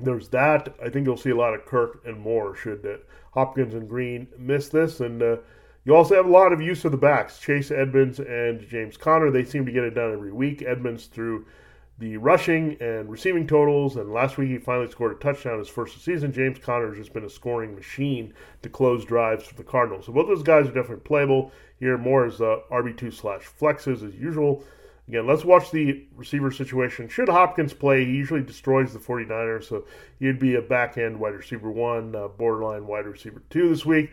[0.00, 0.74] there's that.
[0.82, 2.96] I think you'll see a lot of Kirk and Moore should uh,
[3.32, 5.36] Hopkins and Green miss this, and uh,
[5.84, 7.38] you also have a lot of use of the backs.
[7.38, 9.30] Chase Edmonds and James Conner.
[9.30, 10.62] They seem to get it done every week.
[10.62, 11.46] Edmonds through
[11.98, 13.96] the rushing and receiving totals.
[13.96, 16.32] And last week he finally scored a touchdown his first season.
[16.32, 20.06] James Conner has just been a scoring machine to close drives for the Cardinals.
[20.06, 21.96] So both those guys are definitely playable here.
[21.96, 24.64] More as uh, RB2 slash flexes as usual.
[25.06, 27.08] Again, let's watch the receiver situation.
[27.08, 29.84] Should Hopkins play, he usually destroys the 49ers, so
[30.18, 34.12] he'd be a back end wide receiver one, uh, borderline wide receiver two this week.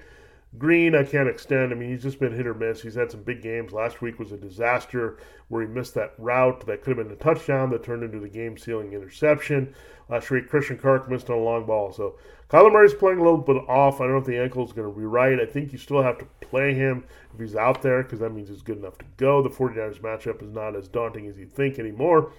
[0.57, 1.71] Green, I can't extend.
[1.71, 2.81] I mean, he's just been hit or miss.
[2.81, 3.71] He's had some big games.
[3.71, 7.19] Last week was a disaster where he missed that route that could have been a
[7.19, 9.73] touchdown that turned into the game sealing interception.
[10.09, 11.93] Last week, Christian Kirk missed on a long ball.
[11.93, 12.17] So
[12.49, 14.01] Kyler Murray's playing a little bit off.
[14.01, 15.39] I don't know if the ankle is going to be right.
[15.39, 18.49] I think you still have to play him if he's out there because that means
[18.49, 19.41] he's good enough to go.
[19.41, 22.33] The 49ers matchup is not as daunting as you think anymore.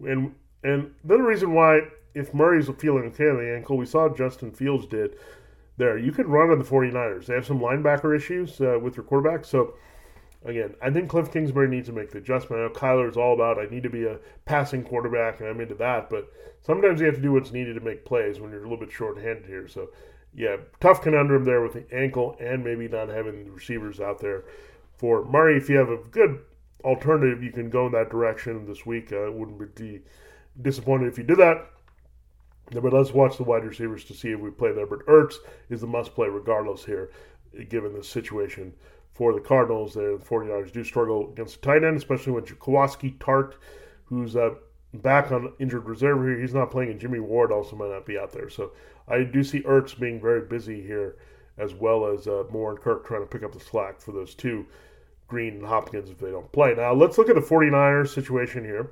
[0.00, 1.82] And and the reason why,
[2.14, 5.16] if Murray's feeling okay on the ankle, we saw Justin Fields did
[5.78, 5.96] there.
[5.96, 7.26] You could run on the 49ers.
[7.26, 9.44] They have some linebacker issues uh, with their quarterback.
[9.44, 9.74] So,
[10.44, 12.60] again, I think Cliff Kingsbury needs to make the adjustment.
[12.60, 15.60] I know Kyler is all about, I need to be a passing quarterback, and I'm
[15.60, 16.10] into that.
[16.10, 18.84] But sometimes you have to do what's needed to make plays when you're a little
[18.84, 19.68] bit short-handed here.
[19.68, 19.88] So,
[20.34, 24.44] yeah, tough conundrum there with the ankle and maybe not having the receivers out there
[24.96, 25.56] for Murray.
[25.56, 26.40] If you have a good
[26.84, 29.12] alternative, you can go in that direction this week.
[29.12, 30.00] I wouldn't be
[30.60, 31.70] disappointed if you did that.
[32.70, 34.86] But let's watch the wide receivers to see if we play there.
[34.86, 35.36] But Ertz
[35.70, 37.10] is the must play regardless here,
[37.68, 38.74] given the situation
[39.14, 39.94] for the Cardinals.
[39.94, 43.54] There, the 49ers do struggle against the tight end, especially when Jaquiski Tartt,
[44.04, 44.54] who's uh,
[44.94, 48.18] back on injured reserve here, he's not playing, and Jimmy Ward also might not be
[48.18, 48.50] out there.
[48.50, 48.72] So
[49.08, 51.16] I do see Ertz being very busy here,
[51.56, 54.34] as well as uh, Moore and Kirk trying to pick up the slack for those
[54.34, 54.66] two,
[55.26, 56.74] Green and Hopkins, if they don't play.
[56.74, 58.90] Now let's look at the 49ers situation here.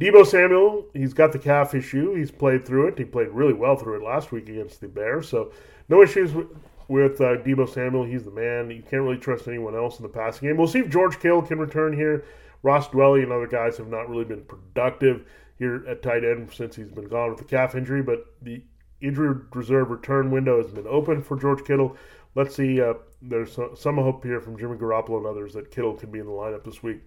[0.00, 2.14] Deebo Samuel, he's got the calf issue.
[2.14, 2.98] He's played through it.
[2.98, 5.28] He played really well through it last week against the Bears.
[5.28, 5.52] So
[5.88, 6.48] no issues with,
[6.88, 8.04] with uh, Deebo Samuel.
[8.04, 8.70] He's the man.
[8.70, 10.56] You can't really trust anyone else in the passing game.
[10.56, 12.24] We'll see if George Kittle can return here.
[12.62, 15.26] Ross Dwelley and other guys have not really been productive
[15.58, 18.02] here at tight end since he's been gone with the calf injury.
[18.02, 18.62] But the
[19.02, 21.96] injury reserve return window has been open for George Kittle.
[22.34, 22.80] Let's see.
[22.80, 26.26] Uh, there's some hope here from Jimmy Garoppolo and others that Kittle can be in
[26.26, 27.02] the lineup this week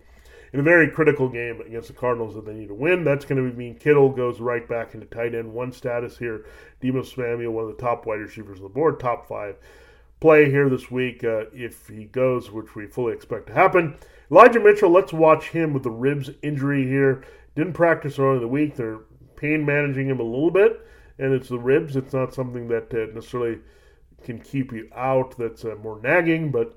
[0.53, 3.03] in a very critical game against the Cardinals that they need to win.
[3.03, 6.45] That's going to mean Kittle goes right back into tight end one status here.
[6.81, 9.58] Deebo Samuel, one of the top wide receivers on the board, top five
[10.19, 13.95] play here this week uh, if he goes, which we fully expect to happen.
[14.31, 17.23] Elijah Mitchell, let's watch him with the ribs injury here.
[17.55, 18.75] Didn't practice early in the week.
[18.75, 18.99] They're
[19.36, 20.81] pain managing him a little bit,
[21.19, 21.95] and it's the ribs.
[21.95, 23.60] It's not something that uh, necessarily
[24.23, 25.38] can keep you out.
[25.38, 26.75] That's uh, more nagging, but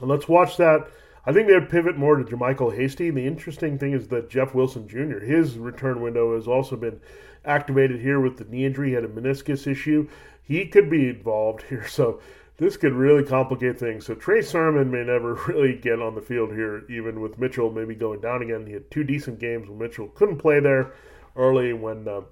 [0.00, 0.88] let's watch that
[1.26, 3.10] I think they'd pivot more to JaMycal Hasty.
[3.10, 7.00] The interesting thing is that Jeff Wilson Jr., his return window has also been
[7.44, 8.88] activated here with the knee injury.
[8.88, 10.08] He had a meniscus issue.
[10.42, 12.20] He could be involved here, so
[12.56, 14.06] this could really complicate things.
[14.06, 17.94] So Trey Sermon may never really get on the field here, even with Mitchell maybe
[17.94, 18.66] going down again.
[18.66, 20.92] He had two decent games when Mitchell couldn't play there
[21.36, 22.22] early when uh,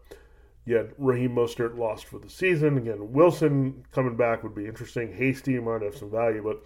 [0.73, 2.77] had Raheem Mostert lost for the season.
[2.77, 5.13] Again, Wilson coming back would be interesting.
[5.13, 6.63] Hasty might have some value, but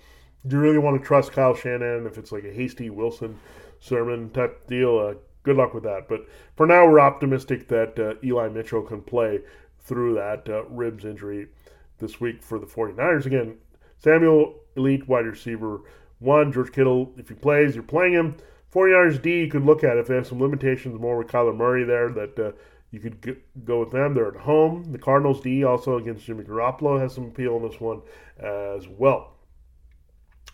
[0.48, 3.38] you really want to trust Kyle Shanahan if it's like a hasty Wilson
[3.80, 4.98] Sermon type deal?
[4.98, 6.08] Uh, good luck with that.
[6.08, 6.26] But
[6.56, 9.40] for now, we're optimistic that uh, Eli Mitchell can play
[9.78, 11.48] through that uh, ribs injury
[11.98, 13.26] this week for the 49ers.
[13.26, 13.56] Again,
[13.98, 15.80] Samuel, elite wide receiver.
[16.18, 18.36] One, George Kittle, if he plays, you're playing him.
[18.72, 21.84] 49ers D, you could look at if they have some limitations more with Kyler Murray
[21.84, 22.52] there that uh,
[22.90, 24.14] you could get, go with them.
[24.14, 24.90] They're at home.
[24.92, 28.02] The Cardinals D also against Jimmy Garoppolo has some appeal in this one
[28.38, 29.32] as well.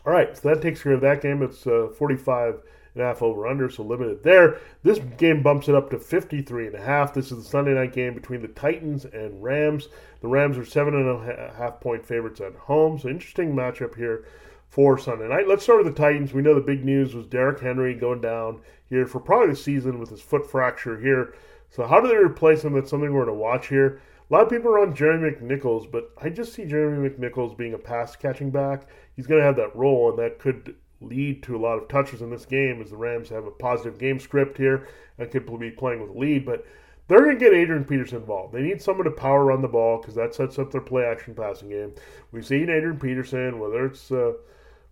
[0.06, 1.42] All right, so that takes care of that game.
[1.42, 2.60] It's uh, 45
[2.94, 4.58] and a half over under, so limited there.
[4.82, 7.14] This game bumps it up to 53 and a half.
[7.14, 9.88] This is the Sunday night game between the Titans and Rams.
[10.20, 14.24] The Rams are seven and a half point favorites at home, so interesting matchup here
[14.68, 15.48] for Sunday night.
[15.48, 16.32] Let's start with the Titans.
[16.32, 19.98] We know the big news was Derrick Henry going down here for probably the season
[19.98, 21.34] with his foot fracture here.
[21.70, 22.74] So how do they replace him?
[22.74, 24.00] That's something we're going to watch here.
[24.30, 27.72] A lot of people are on Jeremy McNichols, but I just see Jeremy McNichols being
[27.72, 28.86] a pass catching back.
[29.16, 32.20] He's going to have that role, and that could lead to a lot of touches
[32.20, 34.86] in this game as the Rams have a positive game script here
[35.16, 36.44] and could be playing with a lead.
[36.44, 36.66] But
[37.06, 38.52] they're going to get Adrian Peterson involved.
[38.52, 41.34] They need someone to power run the ball because that sets up their play action
[41.34, 41.94] passing game.
[42.30, 44.32] We've seen Adrian Peterson, whether it's uh,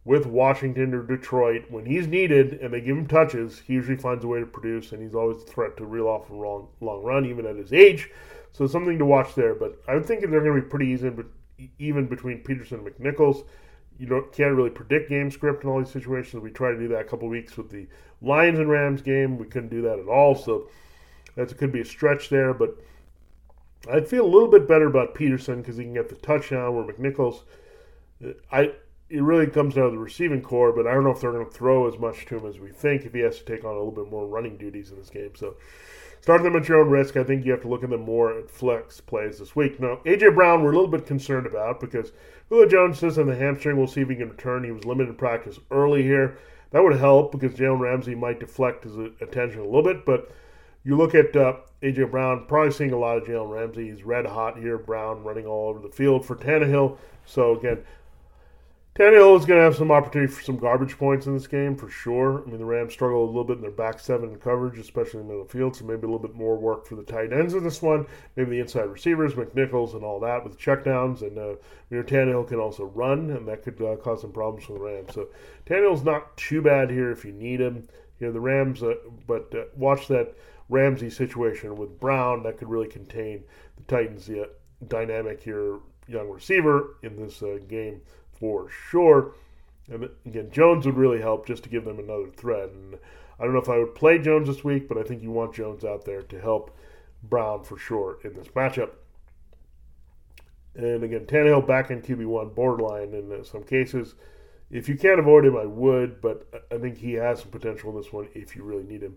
[0.07, 4.25] with Washington or Detroit, when he's needed and they give him touches, he usually finds
[4.25, 7.03] a way to produce, and he's always a threat to reel off a long, long
[7.03, 8.09] run, even at his age.
[8.57, 9.55] So something to watch there.
[9.55, 11.27] But I think they're going to be pretty even,
[11.79, 13.45] even between Peterson and McNichols.
[13.99, 16.43] You don't, can't really predict game script in all these situations.
[16.43, 17.87] We tried to do that a couple weeks with the
[18.23, 19.37] Lions and Rams game.
[19.37, 20.35] We couldn't do that at all.
[20.35, 20.69] So
[21.35, 22.55] that could be a stretch there.
[22.55, 22.79] But
[23.93, 26.85] I'd feel a little bit better about Peterson because he can get the touchdown where
[26.85, 27.43] McNichols.
[28.51, 28.73] I
[29.09, 31.45] it really comes down to the receiving corps, but I don't know if they're going
[31.45, 33.71] to throw as much to him as we think if he has to take on
[33.71, 35.31] a little bit more running duties in this game.
[35.37, 35.55] So
[36.27, 37.17] Start them at your own risk.
[37.17, 39.79] I think you have to look at them more at flex plays this week.
[39.79, 40.31] Now, A.J.
[40.31, 42.11] Brown, we're a little bit concerned about because
[42.49, 43.77] Julio Jones says on the hamstring.
[43.77, 44.65] We'll see if he can return.
[44.65, 46.37] He was limited practice early here.
[46.73, 50.05] That would help because Jalen Ramsey might deflect his attention a little bit.
[50.05, 50.33] But
[50.83, 52.03] you look at uh, A.J.
[52.07, 53.91] Brown, probably seeing a lot of Jalen Ramsey.
[53.91, 54.79] He's red hot here.
[54.79, 56.99] Brown running all over the field for Tannehill.
[57.25, 57.85] So, again,
[58.97, 61.91] Tannehill is going to have some opportunity for some garbage points in this game for
[61.91, 62.43] sure.
[62.43, 65.27] I mean, the Rams struggle a little bit in their back seven coverage, especially in
[65.27, 67.31] the middle of the field, so maybe a little bit more work for the tight
[67.31, 68.07] ends in this one.
[68.37, 71.21] Maybe the inside receivers, McNichols, and all that with checkdowns.
[71.21, 71.57] And uh,
[71.91, 74.81] you know, Tannehill can also run, and that could uh, cause some problems for the
[74.81, 75.13] Rams.
[75.13, 75.29] So
[75.67, 77.87] Tannehill's not too bad here if you need him.
[78.19, 78.95] You know, the Rams, uh,
[79.27, 80.35] but uh, watch that
[80.71, 82.45] Ramsey situation with Brown.
[82.45, 83.45] That could really contain
[83.77, 84.47] the Titans' uh,
[84.89, 88.01] dynamic here, young receiver in this uh, game
[88.39, 89.35] for sure.
[89.89, 92.71] And again, Jones would really help just to give them another threat.
[92.71, 92.99] And
[93.39, 95.55] I don't know if I would play Jones this week, but I think you want
[95.55, 96.77] Jones out there to help
[97.23, 98.91] Brown for sure in this matchup.
[100.75, 104.15] And again, Tannehill back in QB1, borderline in some cases.
[104.71, 107.97] If you can't avoid him, I would, but I think he has some potential in
[107.97, 109.17] this one if you really need him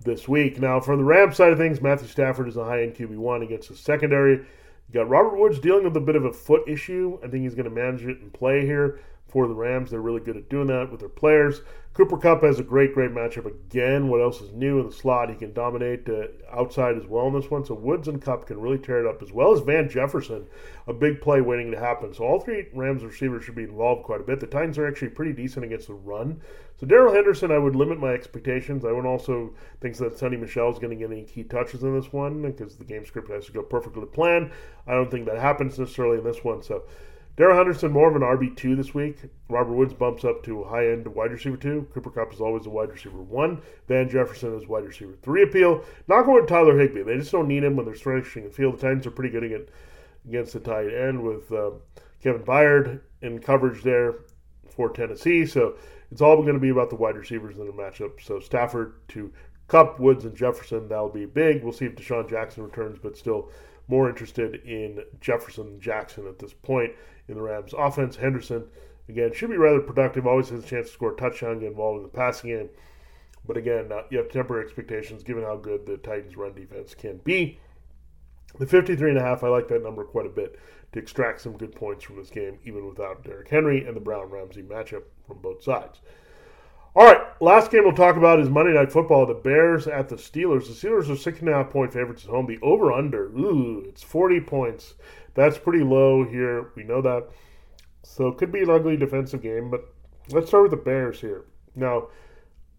[0.00, 0.58] this week.
[0.58, 3.68] Now, from the Rams side of things, Matthew Stafford is a high end QB1 against
[3.68, 4.46] the secondary.
[4.88, 7.18] You got Robert Woods dealing with a bit of a foot issue.
[7.22, 9.90] I think he's going to manage it and play here for the Rams.
[9.90, 11.60] They're really good at doing that with their players.
[11.94, 14.08] Cooper Kupp has a great, great matchup again.
[14.08, 15.30] What else is new in the slot?
[15.30, 17.64] He can dominate uh, outside as well in this one.
[17.64, 20.46] So Woods and Kupp can really tear it up as well as Van Jefferson,
[20.86, 22.12] a big play waiting to happen.
[22.12, 24.40] So all three Rams receivers should be involved quite a bit.
[24.40, 26.38] The Titans are actually pretty decent against the run.
[26.78, 28.84] So Darrell Henderson, I would limit my expectations.
[28.84, 31.98] I would also think that Sony Michel is going to get any key touches in
[31.98, 34.50] this one because the game script has to go perfectly planned.
[34.86, 36.62] I don't think that happens necessarily in this one.
[36.62, 36.82] So
[37.36, 39.18] Darrell Henderson, more of an RB2 this week.
[39.50, 41.88] Robert Woods bumps up to high end wide receiver 2.
[41.92, 43.60] Cooper Kupp is always a wide receiver 1.
[43.88, 45.84] Van Jefferson is wide receiver 3 appeal.
[46.08, 47.02] Not going with Tyler Higbee.
[47.02, 48.78] They just don't need him when they're stretching the field.
[48.78, 49.70] The Titans are pretty good against,
[50.26, 51.72] against the tight end with uh,
[52.22, 54.14] Kevin Byard in coverage there
[54.70, 55.44] for Tennessee.
[55.44, 55.76] So
[56.10, 58.22] it's all going to be about the wide receivers in the matchup.
[58.22, 59.30] So Stafford to
[59.68, 61.62] Kupp, Woods, and Jefferson, that'll be big.
[61.62, 63.50] We'll see if DeSean Jackson returns, but still
[63.88, 66.92] more interested in Jefferson and Jackson at this point
[67.28, 68.16] in the Rams offense.
[68.16, 68.64] Henderson,
[69.08, 71.98] again, should be rather productive, always has a chance to score a touchdown, get involved
[71.98, 72.68] in the passing game.
[73.46, 77.18] But again, uh, you have temporary expectations given how good the Titans' run defense can
[77.18, 77.60] be.
[78.58, 80.58] The 53 and a half, I like that number quite a bit
[80.92, 84.30] to extract some good points from this game, even without Derrick Henry and the Brown
[84.30, 86.00] Ramsey matchup from both sides.
[86.94, 89.26] All right, last game we'll talk about is Monday Night Football.
[89.26, 90.66] The Bears at the Steelers.
[90.66, 92.46] The Steelers are six and a half point favorites at home.
[92.46, 94.94] The over under, ooh, it's 40 points.
[95.36, 96.70] That's pretty low here.
[96.74, 97.28] We know that.
[98.02, 99.82] So it could be an ugly defensive game, but
[100.30, 101.44] let's start with the Bears here.
[101.74, 102.08] Now,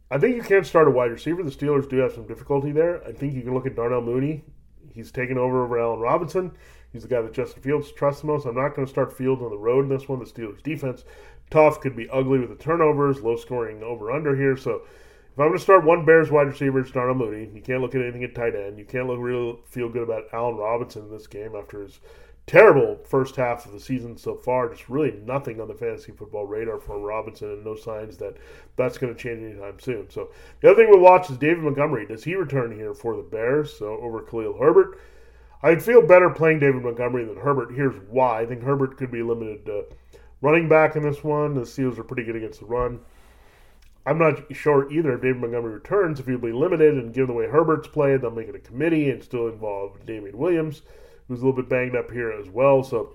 [0.09, 1.43] I think you can't start a wide receiver.
[1.43, 3.03] The Steelers do have some difficulty there.
[3.05, 4.43] I think you can look at Darnell Mooney.
[4.93, 6.51] He's taken over over Allen Robinson.
[6.91, 8.45] He's the guy that Justin Fields trusts the most.
[8.45, 10.19] I'm not going to start Fields on the road in this one.
[10.19, 11.03] The Steelers' defense
[11.49, 14.57] tough, could be ugly with the turnovers, low scoring over under here.
[14.57, 14.81] So
[15.37, 17.51] if I'm going to start one Bears wide receiver, it's Darnell Mooney.
[17.53, 18.79] You can't look at anything at tight end.
[18.79, 21.99] You can't look real feel good about Allen Robinson in this game after his
[22.47, 24.69] terrible first half of the season so far.
[24.69, 28.37] Just really nothing on the fantasy football radar for Robinson, and no signs that
[28.75, 30.09] that's going to change anytime soon.
[30.09, 30.29] So
[30.61, 32.07] the other thing we'll watch is David Montgomery.
[32.07, 33.77] Does he return here for the Bears?
[33.77, 34.99] So over Khalil Herbert.
[35.63, 37.73] I'd feel better playing David Montgomery than Herbert.
[37.73, 38.41] Here's why.
[38.41, 39.81] I think Herbert could be limited uh,
[40.41, 41.55] running back in this one.
[41.55, 42.99] The Steelers are pretty good against the run.
[44.05, 46.19] I'm not sure either if David Montgomery returns.
[46.19, 49.09] If he'll be limited and given the way Herbert's played, they'll make it a committee
[49.09, 50.83] and still involve Damien Williams,
[51.27, 52.83] who's a little bit banged up here as well.
[52.83, 53.13] So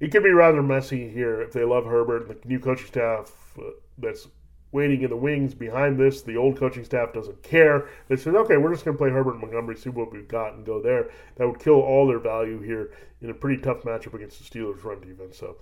[0.00, 3.32] it could be rather messy here if they love Herbert and the new coaching staff
[3.58, 4.28] uh, that's
[4.72, 6.22] waiting in the wings behind this.
[6.22, 7.88] The old coaching staff doesn't care.
[8.08, 10.54] They said, okay, we're just going to play Herbert and Montgomery, see what we've got,
[10.54, 11.10] and go there.
[11.36, 14.84] That would kill all their value here in a pretty tough matchup against the Steelers'
[14.84, 15.36] run defense.
[15.38, 15.56] So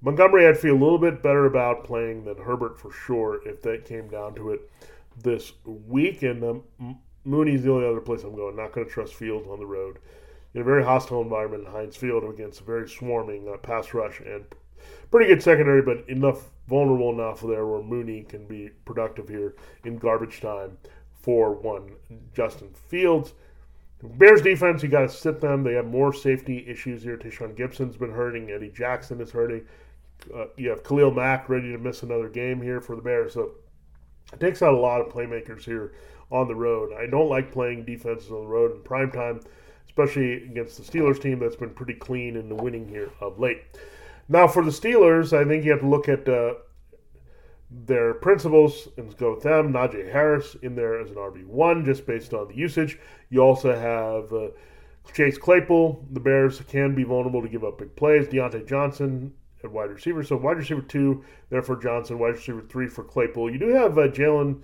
[0.00, 3.84] Montgomery, I'd feel a little bit better about playing than Herbert for sure if that
[3.84, 4.70] came down to it
[5.22, 6.22] this week.
[6.22, 8.56] And um, Mooney's the only other place I'm going.
[8.56, 9.98] Not going to trust Fields on the road
[10.58, 14.18] in a very hostile environment in Heinz Field against a very swarming uh, pass rush
[14.18, 14.44] and
[15.08, 19.54] pretty good secondary, but enough vulnerable enough there where Mooney can be productive here
[19.84, 20.76] in garbage time
[21.22, 21.92] for one
[22.34, 23.34] Justin Fields.
[24.02, 25.62] Bears defense, you got to sit them.
[25.62, 27.16] They have more safety issues here.
[27.16, 28.50] Tashaun Gipson's been hurting.
[28.50, 29.64] Eddie Jackson is hurting.
[30.34, 33.34] Uh, you have Khalil Mack ready to miss another game here for the Bears.
[33.34, 33.52] So
[34.32, 35.92] it takes out a lot of playmakers here
[36.32, 36.92] on the road.
[36.92, 39.40] I don't like playing defenses on the road in prime time,
[39.98, 43.62] especially against the Steelers team that's been pretty clean in the winning here of late.
[44.28, 46.54] Now for the Steelers, I think you have to look at uh,
[47.70, 49.72] their principals and go with them.
[49.72, 52.98] Najee Harris in there as an RB1 just based on the usage.
[53.30, 54.48] You also have uh,
[55.12, 56.06] Chase Claypool.
[56.12, 58.28] The Bears can be vulnerable to give up big plays.
[58.28, 59.32] Diontae Johnson
[59.64, 60.22] at wide receiver.
[60.22, 62.18] So wide receiver two, therefore Johnson.
[62.18, 63.50] Wide receiver three for Claypool.
[63.50, 64.60] You do have uh, Jaylon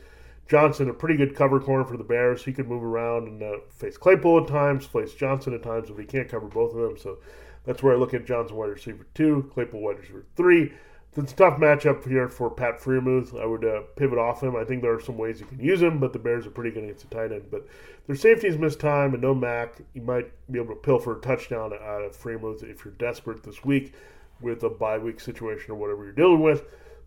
[0.49, 2.45] Johnson, a pretty good cover corner for the Bears.
[2.45, 5.99] He could move around and uh, face Claypool at times, face Johnson at times, but
[5.99, 6.99] he can't cover both of them.
[6.99, 7.19] So
[7.65, 10.73] that's where I look at Johnson wide receiver two, Claypool wide receiver three.
[11.17, 13.41] it's a tough matchup here for Pat Freiermuth.
[13.41, 14.55] I would uh, pivot off him.
[14.55, 16.73] I think there are some ways you can use him, but the Bears are pretty
[16.73, 17.47] good against the tight end.
[17.51, 17.67] But
[18.07, 19.77] their safeties missed time and no Mack.
[19.95, 23.65] You might be able to pilfer a touchdown out of Freiermuth if you're desperate this
[23.65, 23.95] week
[24.43, 26.65] with a bye week situation or whatever you're dealing with.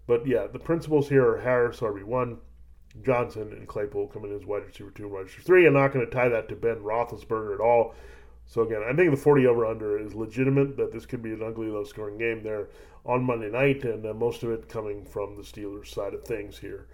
[0.07, 2.37] But yeah, the principles here are Harris, RB1,
[3.03, 5.67] Johnson, and Claypool coming in as wide receiver 2 and wide receiver 3.
[5.67, 7.95] I'm not going to tie that to Ben Roethlisberger at all.
[8.45, 10.77] So again, I think the 40 over under is legitimate.
[10.77, 12.69] That this could be an ugly, low scoring game there
[13.05, 16.57] on Monday night, and uh, most of it coming from the Steelers side of things
[16.59, 16.87] here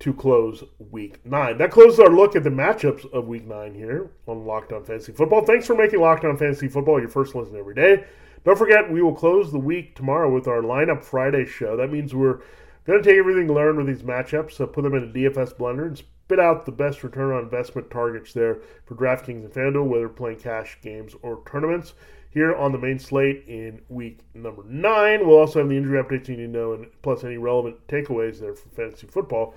[0.00, 1.58] to close Week Nine.
[1.58, 5.12] That closes our look at the matchups of Week Nine here on Locked On Fantasy
[5.12, 5.44] Football.
[5.44, 8.04] Thanks for making Locked On Fantasy Football your first listen every day.
[8.44, 11.76] Don't forget, we will close the week tomorrow with our lineup Friday show.
[11.76, 12.40] That means we're
[12.96, 15.98] to take everything learned with these matchups, so put them in a DFS blender, and
[15.98, 20.38] spit out the best return on investment targets there for DraftKings and FanDuel, whether playing
[20.38, 21.94] cash games or tournaments.
[22.30, 26.28] Here on the main slate in week number nine, we'll also have the injury updates
[26.28, 29.54] you need to know, and plus any relevant takeaways there for fantasy football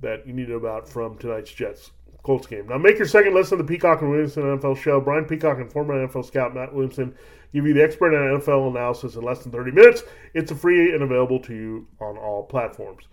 [0.00, 1.90] that you need to know about from tonight's Jets
[2.22, 2.68] Colts game.
[2.68, 5.00] Now, make your second listen to the Peacock and Williamson NFL show.
[5.00, 7.14] Brian Peacock and former NFL scout Matt Williamson
[7.52, 10.02] give you the expert NFL analysis in less than 30 minutes.
[10.34, 13.04] It's free and available to you on all platforms.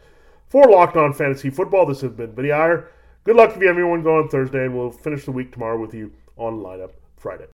[0.48, 2.90] For Locked On Fantasy Football, this has been Vinnie Iyer.
[3.24, 5.94] Good luck to you have going on Thursday, and we'll finish the week tomorrow with
[5.94, 7.48] you on Lineup Friday.